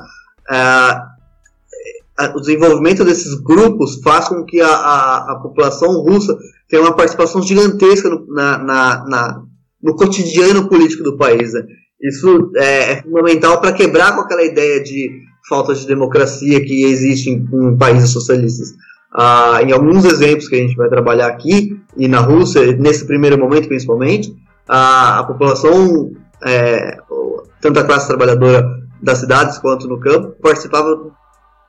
[0.50, 1.10] é,
[2.36, 7.42] o desenvolvimento desses grupos faz com que a, a, a população russa tenha uma participação
[7.42, 9.44] gigantesca no, na, na, na,
[9.82, 11.54] no cotidiano político do país.
[11.54, 11.64] Né?
[12.02, 15.10] Isso é, é fundamental para quebrar com aquela ideia de
[15.48, 18.74] falta de democracia que existe em, em países socialistas.
[19.12, 23.38] Ah, em alguns exemplos que a gente vai trabalhar aqui, e na Rússia, nesse primeiro
[23.40, 24.34] momento principalmente,
[24.68, 26.12] a, a população,
[26.46, 26.98] é,
[27.60, 28.64] tanto a classe trabalhadora
[29.02, 31.12] das cidades quanto no campo, participava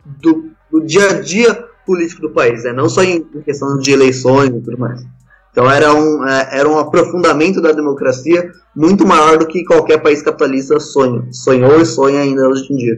[0.04, 2.72] do, do dia a dia político do país, né?
[2.72, 5.02] não só em, questão de eleições e tudo mais.
[5.50, 10.22] Então era um, é, era um aprofundamento da democracia muito maior do que qualquer país
[10.22, 12.96] capitalista sonha, sonhou e sonha ainda hoje em dia.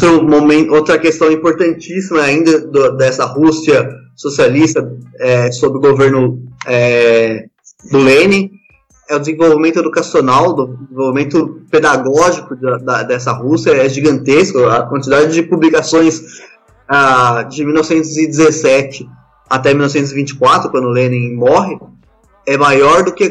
[0.00, 7.46] Outro momento, outra questão importantíssima ainda do, dessa Rússia socialista é, sob o governo é,
[7.90, 8.50] do Lenin
[9.08, 14.58] é o desenvolvimento educacional, do desenvolvimento pedagógico da, da, dessa Rússia é gigantesco.
[14.66, 16.22] A quantidade de publicações
[16.86, 19.08] ah, de 1917
[19.48, 21.78] até 1924, quando Lenin morre,
[22.46, 23.30] é maior do que é,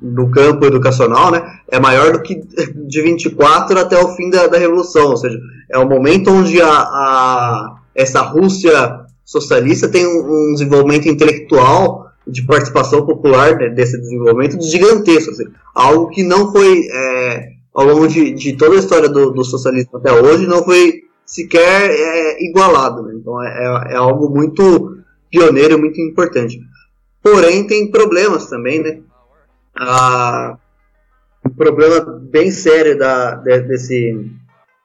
[0.00, 1.42] no campo educacional, né?
[1.68, 2.40] É maior do que
[2.86, 5.38] de 24 até o fim da, da Revolução, ou seja,
[5.70, 12.42] é o momento onde a, a essa Rússia socialista tem um, um desenvolvimento intelectual de
[12.42, 15.32] participação popular né, desse desenvolvimento gigantesco,
[15.74, 19.96] algo que não foi é, ao longo de, de, toda a história do, do, socialismo
[19.96, 23.14] até hoje não foi sequer é, igualado, né?
[23.16, 24.96] então é, é, algo muito
[25.32, 26.60] pioneiro, muito importante.
[27.22, 29.00] Porém tem problemas também, né?
[29.74, 30.56] Ah,
[31.44, 34.30] um problema bem sério da, desse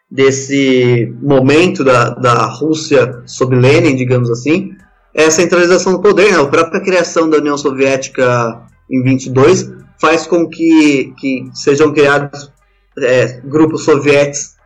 [0.09, 4.73] desse momento da, da Rússia sob Lenin, digamos assim,
[5.13, 6.31] é a centralização do poder.
[6.31, 6.39] Né?
[6.39, 9.69] A própria criação da União Soviética em 22
[9.99, 12.51] faz com que, que sejam criados
[12.99, 14.56] é, grupos soviéticos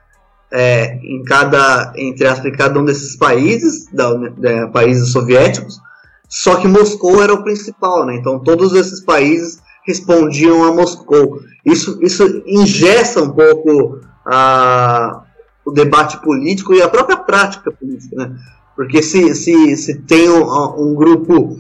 [0.52, 5.80] é, em cada entre aspas, cada um desses países, da, da, países soviéticos.
[6.28, 8.16] Só que Moscou era o principal, né?
[8.16, 11.42] Então todos esses países respondiam a Moscou.
[11.66, 15.24] Isso, isso ingessa um pouco a,
[15.66, 18.36] o debate político e a própria prática política, né?
[18.76, 20.44] Porque se, se, se tem um,
[20.78, 21.60] um grupo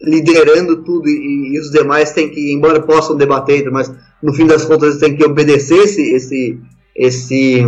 [0.00, 3.92] liderando tudo e, e, os demais têm que, embora possam debater, mas
[4.22, 6.58] no fim das contas têm que obedecer esse, esse,
[6.96, 7.62] esse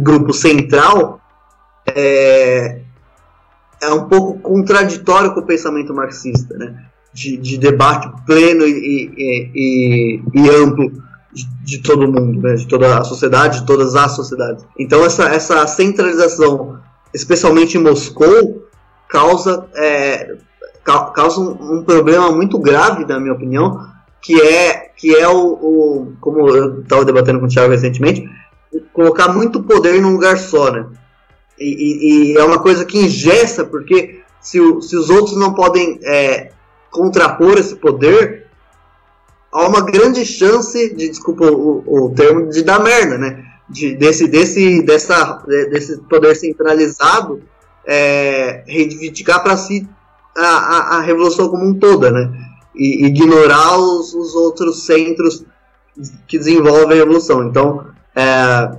[0.00, 1.20] grupo central,
[1.86, 2.80] é,
[3.82, 6.84] é um pouco contraditório com o pensamento marxista, né?
[7.12, 8.70] De, de debate pleno e,
[9.16, 10.92] e, e, e amplo
[11.32, 12.54] de, de, todo mundo, né?
[12.54, 14.66] de toda a sociedade, de todas as sociedades.
[14.78, 16.78] Então essa, essa centralização
[17.16, 18.68] especialmente em Moscou,
[19.08, 20.36] causa, é,
[20.84, 23.88] causa um, um, problema muito grave, na minha opinião,
[24.20, 28.28] que é, que é o, o como eu estava debatendo com o Thiago recentemente,
[28.92, 30.86] colocar muito poder num lugar só, né?
[31.58, 35.54] E, e, e é uma coisa que ingessa, porque se, o, se os outros não
[35.54, 36.50] podem é,
[36.90, 38.46] contrapor esse poder,
[39.52, 43.44] há uma grande chance de, desculpa o, o termo, de dar merda, né?
[43.68, 47.42] de, desse, desse, dessa, desse poder centralizado
[47.84, 49.88] é, reivindicar para si
[50.36, 52.30] a, a, a, revolução como um toda, né?
[52.74, 55.44] E ignorar os, os outros centros
[56.28, 57.44] que desenvolvem a revolução.
[57.44, 57.86] Então,
[58.16, 58.76] é,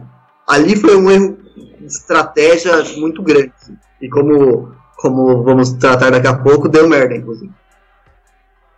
[0.47, 1.37] ali foi um erro
[1.79, 3.53] de estratégia muito grande.
[4.01, 7.51] E como, como vamos tratar daqui a pouco, deu merda, inclusive.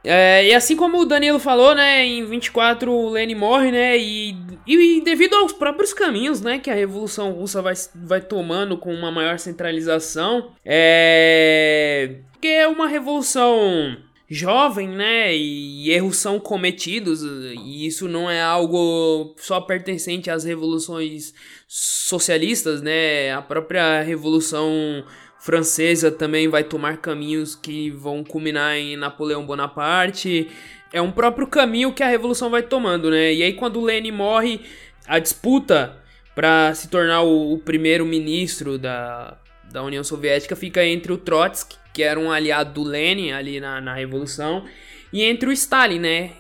[0.04, 4.34] É, e assim como o Danilo falou, né, em 24 o Lenin morre, né, e,
[4.66, 9.12] e, devido aos próprios caminhos, né, que a Revolução Russa vai, vai tomando com uma
[9.12, 12.16] maior centralização, é...
[12.40, 13.98] que é uma revolução
[14.30, 21.34] jovem, né, e erros são cometidos, e isso não é algo só pertencente às revoluções
[21.68, 25.04] socialistas, né, a própria Revolução
[25.40, 30.50] francesa também vai tomar caminhos que vão culminar em Napoleão Bonaparte.
[30.92, 33.34] É um próprio caminho que a revolução vai tomando, né?
[33.34, 34.60] E aí quando Lenin morre,
[35.08, 35.98] a disputa
[36.36, 39.38] para se tornar o, o primeiro ministro da,
[39.72, 43.80] da União Soviética fica entre o Trotsky, que era um aliado do Lenin ali na,
[43.82, 44.66] na revolução,
[45.12, 46.32] e entre o Stalin, né?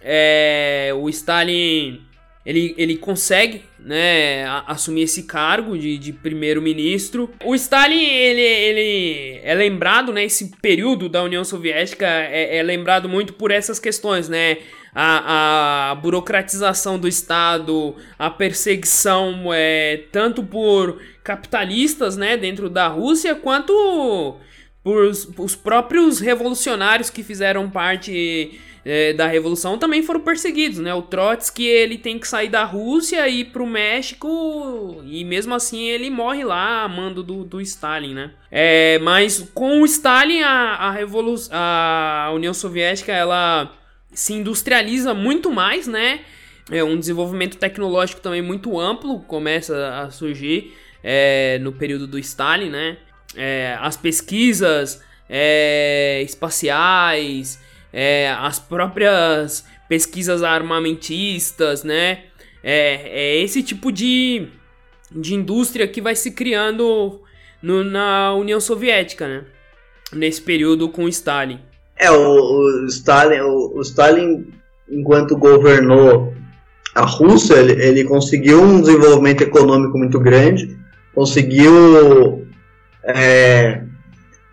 [0.00, 2.06] É, o Stalin
[2.46, 7.28] ele, ele consegue né, assumir esse cargo de, de primeiro-ministro.
[7.44, 13.08] O Stalin, ele, ele é lembrado, né, esse período da União Soviética é, é lembrado
[13.08, 14.58] muito por essas questões, né,
[14.94, 23.34] a, a burocratização do Estado, a perseguição é, tanto por capitalistas, né, dentro da Rússia,
[23.34, 24.36] quanto
[24.86, 30.94] por os, os próprios revolucionários que fizeram parte é, da Revolução também foram perseguidos, né?
[30.94, 35.88] O Trotsky, ele tem que sair da Rússia e ir pro México e mesmo assim
[35.88, 38.30] ele morre lá a mando do, do Stalin, né?
[38.48, 43.76] É, mas com o Stalin, a, a, Revolu a União Soviética, ela
[44.12, 46.20] se industrializa muito mais, né?
[46.70, 52.70] É um desenvolvimento tecnológico também muito amplo começa a surgir é, no período do Stalin,
[52.70, 52.98] né?
[53.36, 57.58] É, as pesquisas é, espaciais,
[57.92, 62.24] é, as próprias pesquisas armamentistas, né?
[62.62, 64.48] É, é esse tipo de,
[65.10, 67.20] de indústria que vai se criando
[67.62, 69.44] no, na União Soviética, né?
[70.12, 71.60] Nesse período com Stalin.
[71.98, 74.46] É, o, o Stalin, o, o, Stalin,
[74.88, 76.34] enquanto governou
[76.94, 80.76] a Rússia, ele, ele conseguiu um desenvolvimento econômico muito grande,
[81.14, 82.45] conseguiu
[83.06, 83.82] é,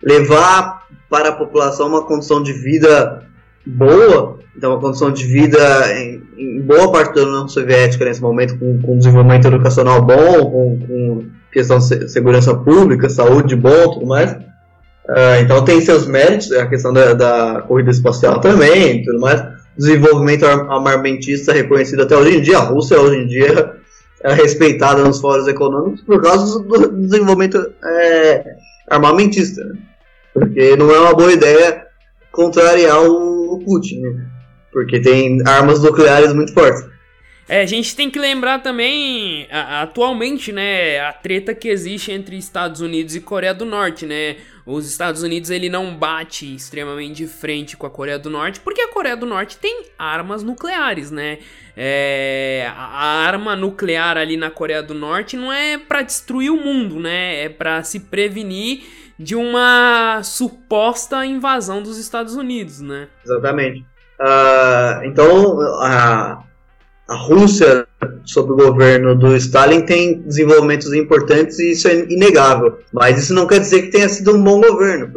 [0.02, 3.22] levar para a população uma condição de vida
[3.66, 5.58] boa, então uma condição de vida
[5.92, 10.78] em, em boa parte da União Soviética nesse momento, com, com desenvolvimento educacional bom, com,
[10.86, 14.32] com questão de segurança pública, saúde bom, tudo mais.
[14.32, 19.42] Uh, então tem seus méritos, a questão da, da, corrida espacial também, tudo mais.
[19.76, 22.58] Desenvolvimento armamentista reconhecido até hoje em dia.
[22.58, 23.74] A Rússia hoje em dia
[24.24, 28.56] é respeitada nos fóruns econômicos por causa do desenvolvimento é,
[28.88, 29.62] armamentista.
[29.62, 29.76] Né?
[30.32, 31.86] Porque não é uma boa ideia
[32.32, 34.26] contrariar o, Putin, né?
[34.72, 36.84] Porque tem armas nucleares muito fortes.
[37.48, 42.80] É, a gente tem que lembrar também, atualmente, né, a treta que existe entre Estados
[42.80, 44.36] Unidos e Coreia do Norte, né?
[44.66, 48.80] Os Estados Unidos ele não bate extremamente de frente com a Coreia do Norte, porque
[48.80, 51.38] a Coreia do Norte tem armas nucleares, né?
[51.76, 56.98] É, a arma nuclear ali na Coreia do Norte não é para destruir o mundo,
[56.98, 57.44] né?
[57.44, 58.84] É para se prevenir
[59.18, 63.08] de uma suposta invasão dos Estados Unidos, né?
[63.24, 63.80] Exatamente.
[64.20, 66.42] Uh, então, a,
[67.08, 67.83] a Rússia,
[68.24, 72.78] sob o governo do Stalin, tem desenvolvimentos importantes e isso é inegável.
[72.92, 75.12] Mas isso não quer dizer que tenha sido um bom governo.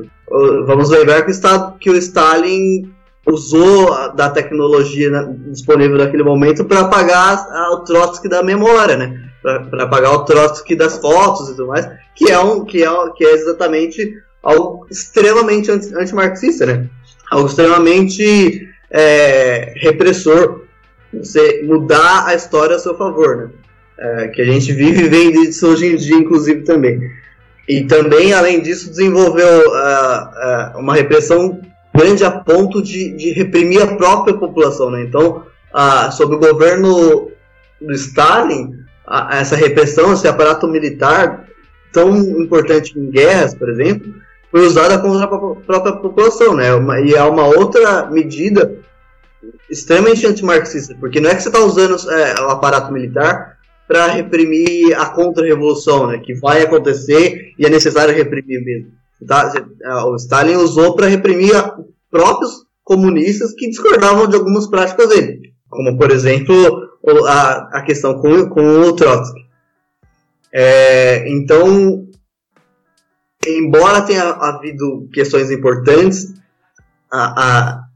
[0.65, 2.91] Vamos lembrar que o, Estado, que o Stalin
[3.25, 5.09] usou da tecnologia
[5.47, 9.23] disponível naquele momento para apagar o Trotsky da memória, né?
[9.41, 13.23] Para apagar o Trotsky das fotos e tudo mais que é, um, que é, que
[13.23, 16.89] é exatamente algo extremamente antimarxista, né?
[17.29, 20.63] Algo extremamente é, repressor.
[21.13, 23.49] Você mudar a história a seu favor, né?
[23.99, 26.99] É, que a gente vive vende isso hoje em dia, inclusive, também.
[27.67, 31.59] E também, além disso, desenvolveu uh, uh, uma repressão
[31.95, 35.03] grande a ponto de, de reprimir a própria população, né?
[35.03, 35.43] Então,
[35.73, 37.31] uh, sob o governo
[37.81, 38.71] do Stalin,
[39.31, 41.47] essa repressão, esse aparato militar
[41.91, 44.13] tão importante em guerras, por exemplo,
[44.51, 46.65] foi usada contra a própria população, né?
[47.05, 48.77] e é uma outra medida
[49.69, 54.93] extremamente antimarxista, porque não é que você está usando é, o aparato militar para reprimir
[54.99, 56.19] a contra-revolução, né?
[56.19, 58.91] Que vai acontecer e é necessário reprimir mesmo.
[59.25, 59.51] Tá?
[60.05, 61.53] O Stalin usou para reprimir
[62.11, 66.53] próprios comunistas que discordavam de algumas práticas dele, como por exemplo
[67.25, 69.47] a, a questão com, com o Trotsky.
[70.53, 72.07] É, então,
[73.45, 76.33] embora tenha havido questões importantes,
[77.11, 77.86] a,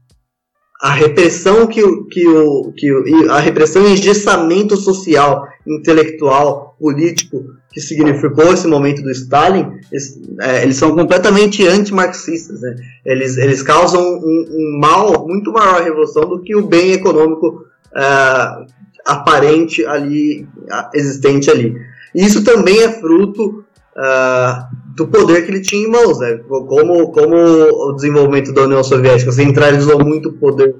[0.82, 1.80] a repressão que,
[2.10, 9.00] que, o, que o, a repressão e engessamento social, intelectual, político que significou esse momento
[9.00, 12.60] do Stalin, eles, é, eles são completamente anti-marxistas.
[12.60, 12.74] Né?
[13.06, 17.64] Eles, eles causam um, um, mal muito maior à revolução do que o bem econômico
[17.94, 18.66] é,
[19.06, 20.48] aparente ali,
[20.92, 21.76] existente ali.
[22.12, 23.64] Isso também é fruto
[23.96, 26.38] uh, do poder que ele tinha em mãos, né?
[26.48, 30.74] Como, como o desenvolvimento da União Soviética centralizou muito o poder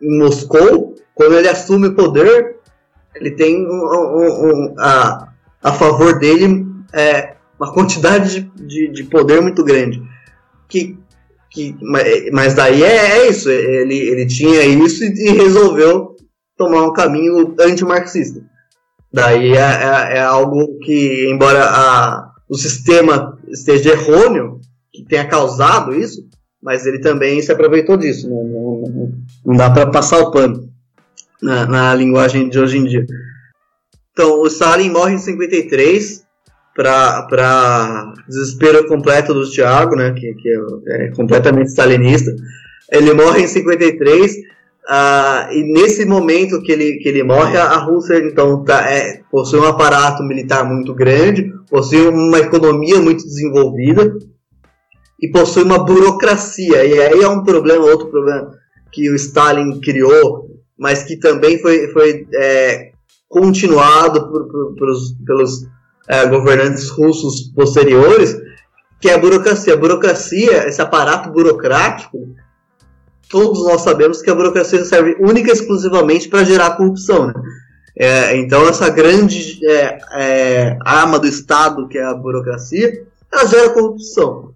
[0.00, 2.56] em Moscou, quando ele assume o poder,
[3.14, 5.28] ele tem um, um, um, a,
[5.62, 10.00] a favor dele é, uma quantidade de, de, de, poder muito grande.
[10.68, 10.96] Que,
[11.50, 11.74] que,
[12.32, 16.14] mas daí é, é isso, ele, ele tinha isso e, e resolveu
[16.56, 18.40] tomar um caminho antimarxista.
[19.12, 24.60] Daí é, é, é, algo que, embora a, o sistema esteja errôneo,
[24.92, 26.26] que tenha causado isso,
[26.62, 28.28] mas ele também se aproveitou disso.
[28.28, 28.34] Né?
[28.34, 29.12] Não, não,
[29.46, 30.68] não dá para passar o pano
[31.42, 33.06] na, na, linguagem de hoje em dia.
[34.12, 36.26] Então, o Stalin morre em 53
[36.74, 40.48] para desespero completo do Thiago, né, que, que
[40.88, 42.34] é completamente stalinista.
[42.90, 44.32] Ele morre em 53
[44.88, 49.60] Uh, e nesse momento que ele, que ele morre, a Rússia então tá, é, possui
[49.60, 54.16] um aparato militar muito grande, possui uma economia muito desenvolvida
[55.20, 56.86] e possui uma burocracia.
[56.86, 58.50] E aí é um problema, outro problema
[58.90, 60.46] que o Stalin criou,
[60.78, 62.92] mas que também foi, foi é,
[63.28, 65.66] continuado por, por, pelos, pelos
[66.08, 68.40] é, governantes russos posteriores,
[69.02, 69.74] que é a burocracia.
[69.74, 72.18] A burocracia, esse aparato burocrático,
[73.28, 77.26] todos nós sabemos que a burocracia serve única e exclusivamente para gerar corrupção.
[77.26, 77.34] Né?
[77.96, 83.70] É, então, essa grande é, é, arma do Estado, que é a burocracia, ela gera
[83.70, 84.54] corrupção.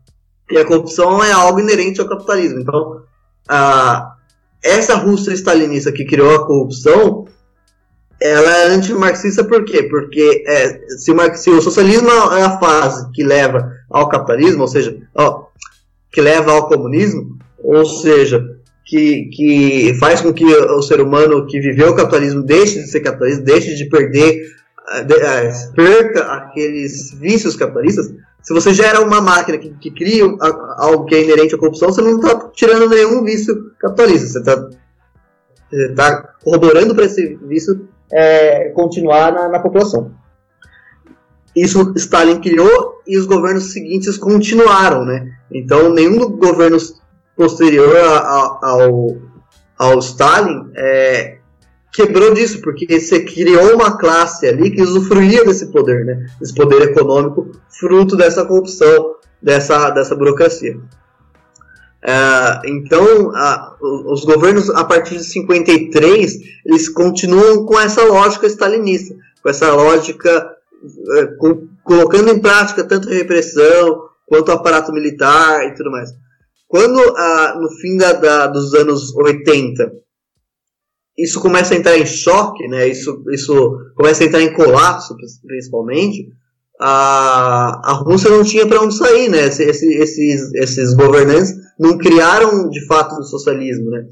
[0.50, 2.60] E a corrupção é algo inerente ao capitalismo.
[2.60, 3.02] Então,
[3.48, 4.14] a,
[4.62, 7.26] essa Rússia stalinista que criou a corrupção,
[8.20, 9.82] ela é antimarxista por quê?
[9.82, 14.68] Porque é, se, o, se, o socialismo é a fase que leva ao capitalismo, ou
[14.68, 15.46] seja, ó,
[16.12, 18.44] que leva ao comunismo, ou seja,
[18.84, 23.00] que, que faz com que o ser humano que viveu o capitalismo deixe de ser
[23.00, 24.42] capitalista, deixe de perder,
[25.06, 28.12] de, uh, perca aqueles vícios capitalistas.
[28.42, 30.24] Se você gera uma máquina que, que cria
[30.78, 34.26] algo que é inerente à corrupção, você não está tirando nenhum vício capitalista.
[34.26, 34.68] Você está
[35.94, 40.12] tá corroborando para esse vício é, continuar na, na população.
[41.54, 45.32] Isso Stalin criou e os governos seguintes continuaram, né?
[45.50, 47.01] Então, nenhum dos governos
[47.36, 49.16] posterior a, a, ao,
[49.78, 51.38] ao Stalin é,
[51.92, 56.26] quebrou disso, porque você criou uma classe ali que usufruía desse poder, né?
[56.40, 60.78] Esse poder econômico, fruto dessa corrupção, dessa, dessa burocracia.
[62.04, 63.32] É, então,
[63.80, 70.56] os governos, a partir de 53, eles continuam com essa lógica stalinista, com essa lógica,
[71.18, 76.10] é, com, colocando em prática tanto repressão, quanto aparato militar e tudo mais.
[76.72, 79.92] Quando, ah, no fim da, da, dos anos 80,
[81.18, 82.88] isso começa a entrar em choque, né?
[82.88, 85.14] isso, isso começa a entrar em colapso,
[85.46, 86.28] principalmente,
[86.80, 89.48] a, a Rússia não tinha para onde sair, né?
[89.48, 94.06] Esse, esse, esses, esses governantes não criaram de fato o socialismo, né?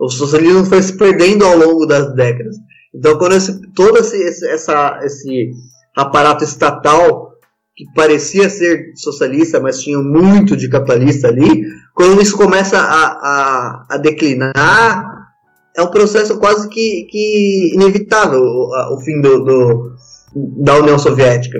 [0.00, 2.56] O socialismo foi se perdendo ao longo das décadas.
[2.94, 5.50] Então, quando esse, todo esse, esse, essa, esse
[5.94, 7.25] aparato estatal
[7.76, 11.62] que parecia ser socialista, mas tinha muito de capitalista ali,
[11.94, 15.16] quando isso começa a, a, a declinar,
[15.76, 19.92] é um processo quase que, que inevitável o, o fim do, do,
[20.64, 21.58] da União Soviética.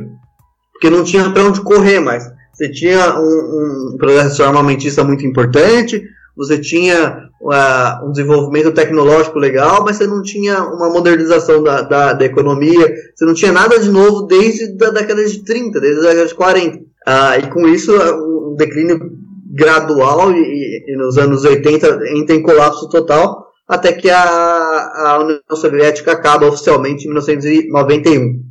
[0.73, 2.25] Porque não tinha para onde correr mais.
[2.53, 6.03] Você tinha um, um processo armamentista muito importante,
[6.37, 12.13] você tinha uh, um desenvolvimento tecnológico legal, mas você não tinha uma modernização da, da,
[12.13, 16.11] da, economia, você não tinha nada de novo desde a década de 30, desde a
[16.11, 16.77] década de 40.
[16.77, 19.01] Uh, ah, e com isso, um declínio
[19.51, 25.41] gradual e, e, nos anos 80 entra em colapso total, até que a, a União
[25.55, 28.45] Soviética acaba oficialmente em 1991.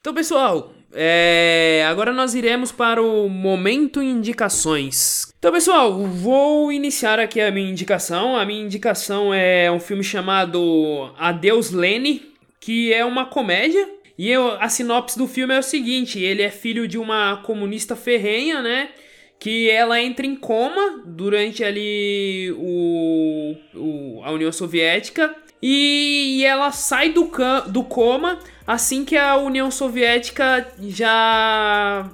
[0.00, 5.32] Então, pessoal, é, agora nós iremos para o momento indicações.
[5.38, 8.36] Então, pessoal, vou iniciar aqui a minha indicação.
[8.36, 13.88] A minha indicação é um filme chamado Adeus Lene, que é uma comédia.
[14.18, 17.94] E eu, a sinopse do filme é o seguinte: ele é filho de uma comunista
[17.94, 18.90] ferrenha, né?
[19.38, 27.10] Que ela entra em coma durante ali o, o a União Soviética e, ela sai
[27.10, 27.30] do,
[27.66, 32.08] do coma assim que a União Soviética já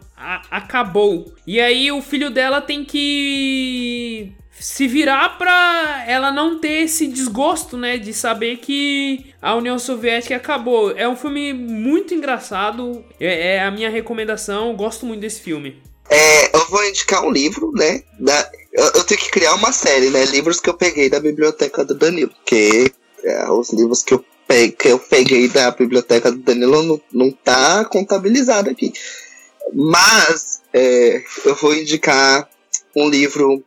[0.50, 1.34] acabou.
[1.46, 7.76] E aí o filho dela tem que se virar pra ela não ter esse desgosto,
[7.76, 7.98] né?
[7.98, 10.90] De saber que a União Soviética acabou.
[10.92, 13.04] É um filme muito engraçado.
[13.20, 14.74] É, é a minha recomendação.
[14.74, 15.82] Gosto muito desse filme.
[16.08, 18.02] É, eu vou indicar um livro, né?
[18.18, 20.24] Da, eu, eu, tenho que criar uma série, né?
[20.24, 22.32] Livros que eu peguei da biblioteca do Danilo.
[22.44, 22.90] Que
[23.50, 27.84] os livros que eu, peguei, que eu peguei da biblioteca do Danilo não, não tá
[27.84, 28.92] contabilizado aqui.
[29.74, 32.48] Mas é, eu vou indicar
[32.94, 33.62] um livro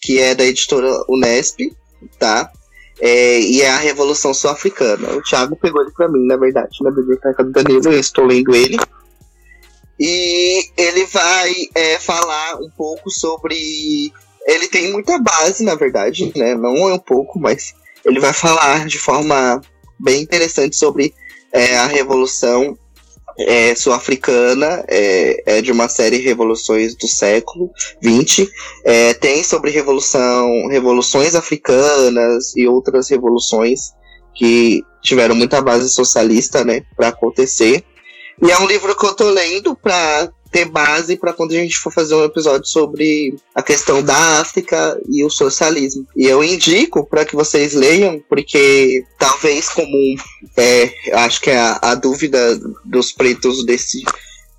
[0.00, 1.60] que é da editora Unesp,
[2.18, 2.50] tá?
[3.00, 5.12] É, e é a Revolução Sul-Africana.
[5.12, 8.54] O Thiago pegou ele pra mim, na verdade, na biblioteca do Danilo, eu estou lendo
[8.54, 8.78] ele.
[9.98, 14.12] E ele vai é, falar um pouco sobre.
[14.46, 16.54] Ele tem muita base, na verdade, né?
[16.54, 17.74] Não é um pouco, mas
[18.04, 19.60] ele vai falar de forma
[19.98, 21.14] bem interessante sobre
[21.52, 22.76] é, a Revolução
[23.38, 27.70] é sul-africana, é, é, de uma série Revoluções do século
[28.02, 28.48] XX.
[28.84, 33.92] É, tem sobre revolução, revoluções africanas e outras revoluções
[34.34, 37.84] que tiveram muita base socialista, né, para acontecer.
[38.42, 41.78] E é um livro que eu tô lendo para ter base para quando a gente
[41.78, 46.06] for fazer um episódio sobre a questão da África e o socialismo.
[46.14, 49.96] E eu indico para que vocês leiam, porque talvez como
[50.56, 54.02] é, acho que é a, a dúvida dos pretos desse,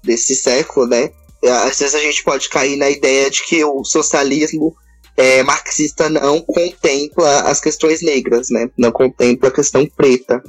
[0.03, 1.11] desse século, né?
[1.43, 4.75] Às vezes a gente pode cair na ideia de que o socialismo
[5.15, 8.69] é, marxista não contempla as questões negras, né?
[8.77, 10.41] Não contempla a questão preta.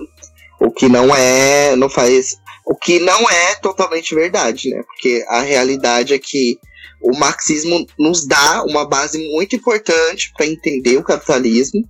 [0.61, 2.37] O que não é, não faz
[2.67, 4.83] o que não é totalmente verdade, né?
[4.87, 6.59] Porque a realidade é que
[7.01, 11.83] o marxismo nos dá uma base muito importante para entender o capitalismo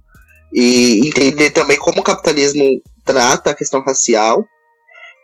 [0.52, 4.44] e entender também como o capitalismo trata a questão racial.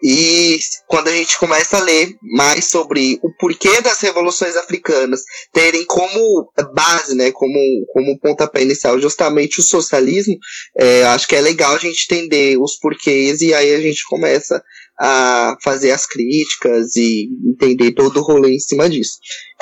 [0.03, 5.21] E quando a gente começa a ler mais sobre o porquê das revoluções africanas
[5.53, 7.59] terem como base, né, como,
[7.93, 10.39] como pontapé inicial justamente o socialismo,
[10.79, 14.63] é, acho que é legal a gente entender os porquês e aí a gente começa
[15.01, 19.15] a fazer as críticas e entender todo o rolê em cima disso.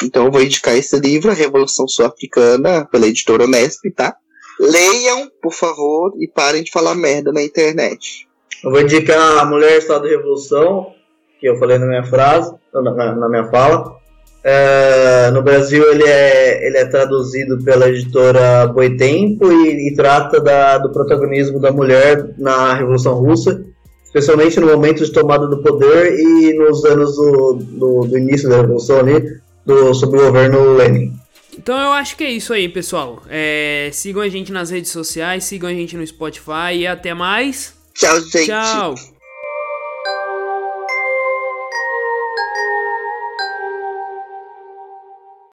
[0.02, 4.16] Então eu vou indicar esse livro, A Revolução Sul-Africana, pela editora Unesp, tá?
[4.58, 8.26] Leiam, por favor, e parem de falar merda na internet.
[8.64, 10.92] Eu vou indicar A Mulher Estado Revolução,
[11.38, 13.96] que eu falei na minha frase, na, na minha fala.
[14.42, 20.78] É, no Brasil ele é, ele é traduzido pela editora Boitempo e, e trata da,
[20.78, 23.62] do protagonismo da mulher na Revolução Russa
[24.18, 28.56] especialmente no momento de tomada do poder e nos anos do, do, do início da
[28.60, 31.12] Revolução ali, do, sob o governo Lenin.
[31.56, 33.22] Então eu acho que é isso aí, pessoal.
[33.28, 37.74] É, sigam a gente nas redes sociais, sigam a gente no Spotify e até mais.
[37.94, 38.46] Tchau, gente.
[38.46, 38.94] Tchau.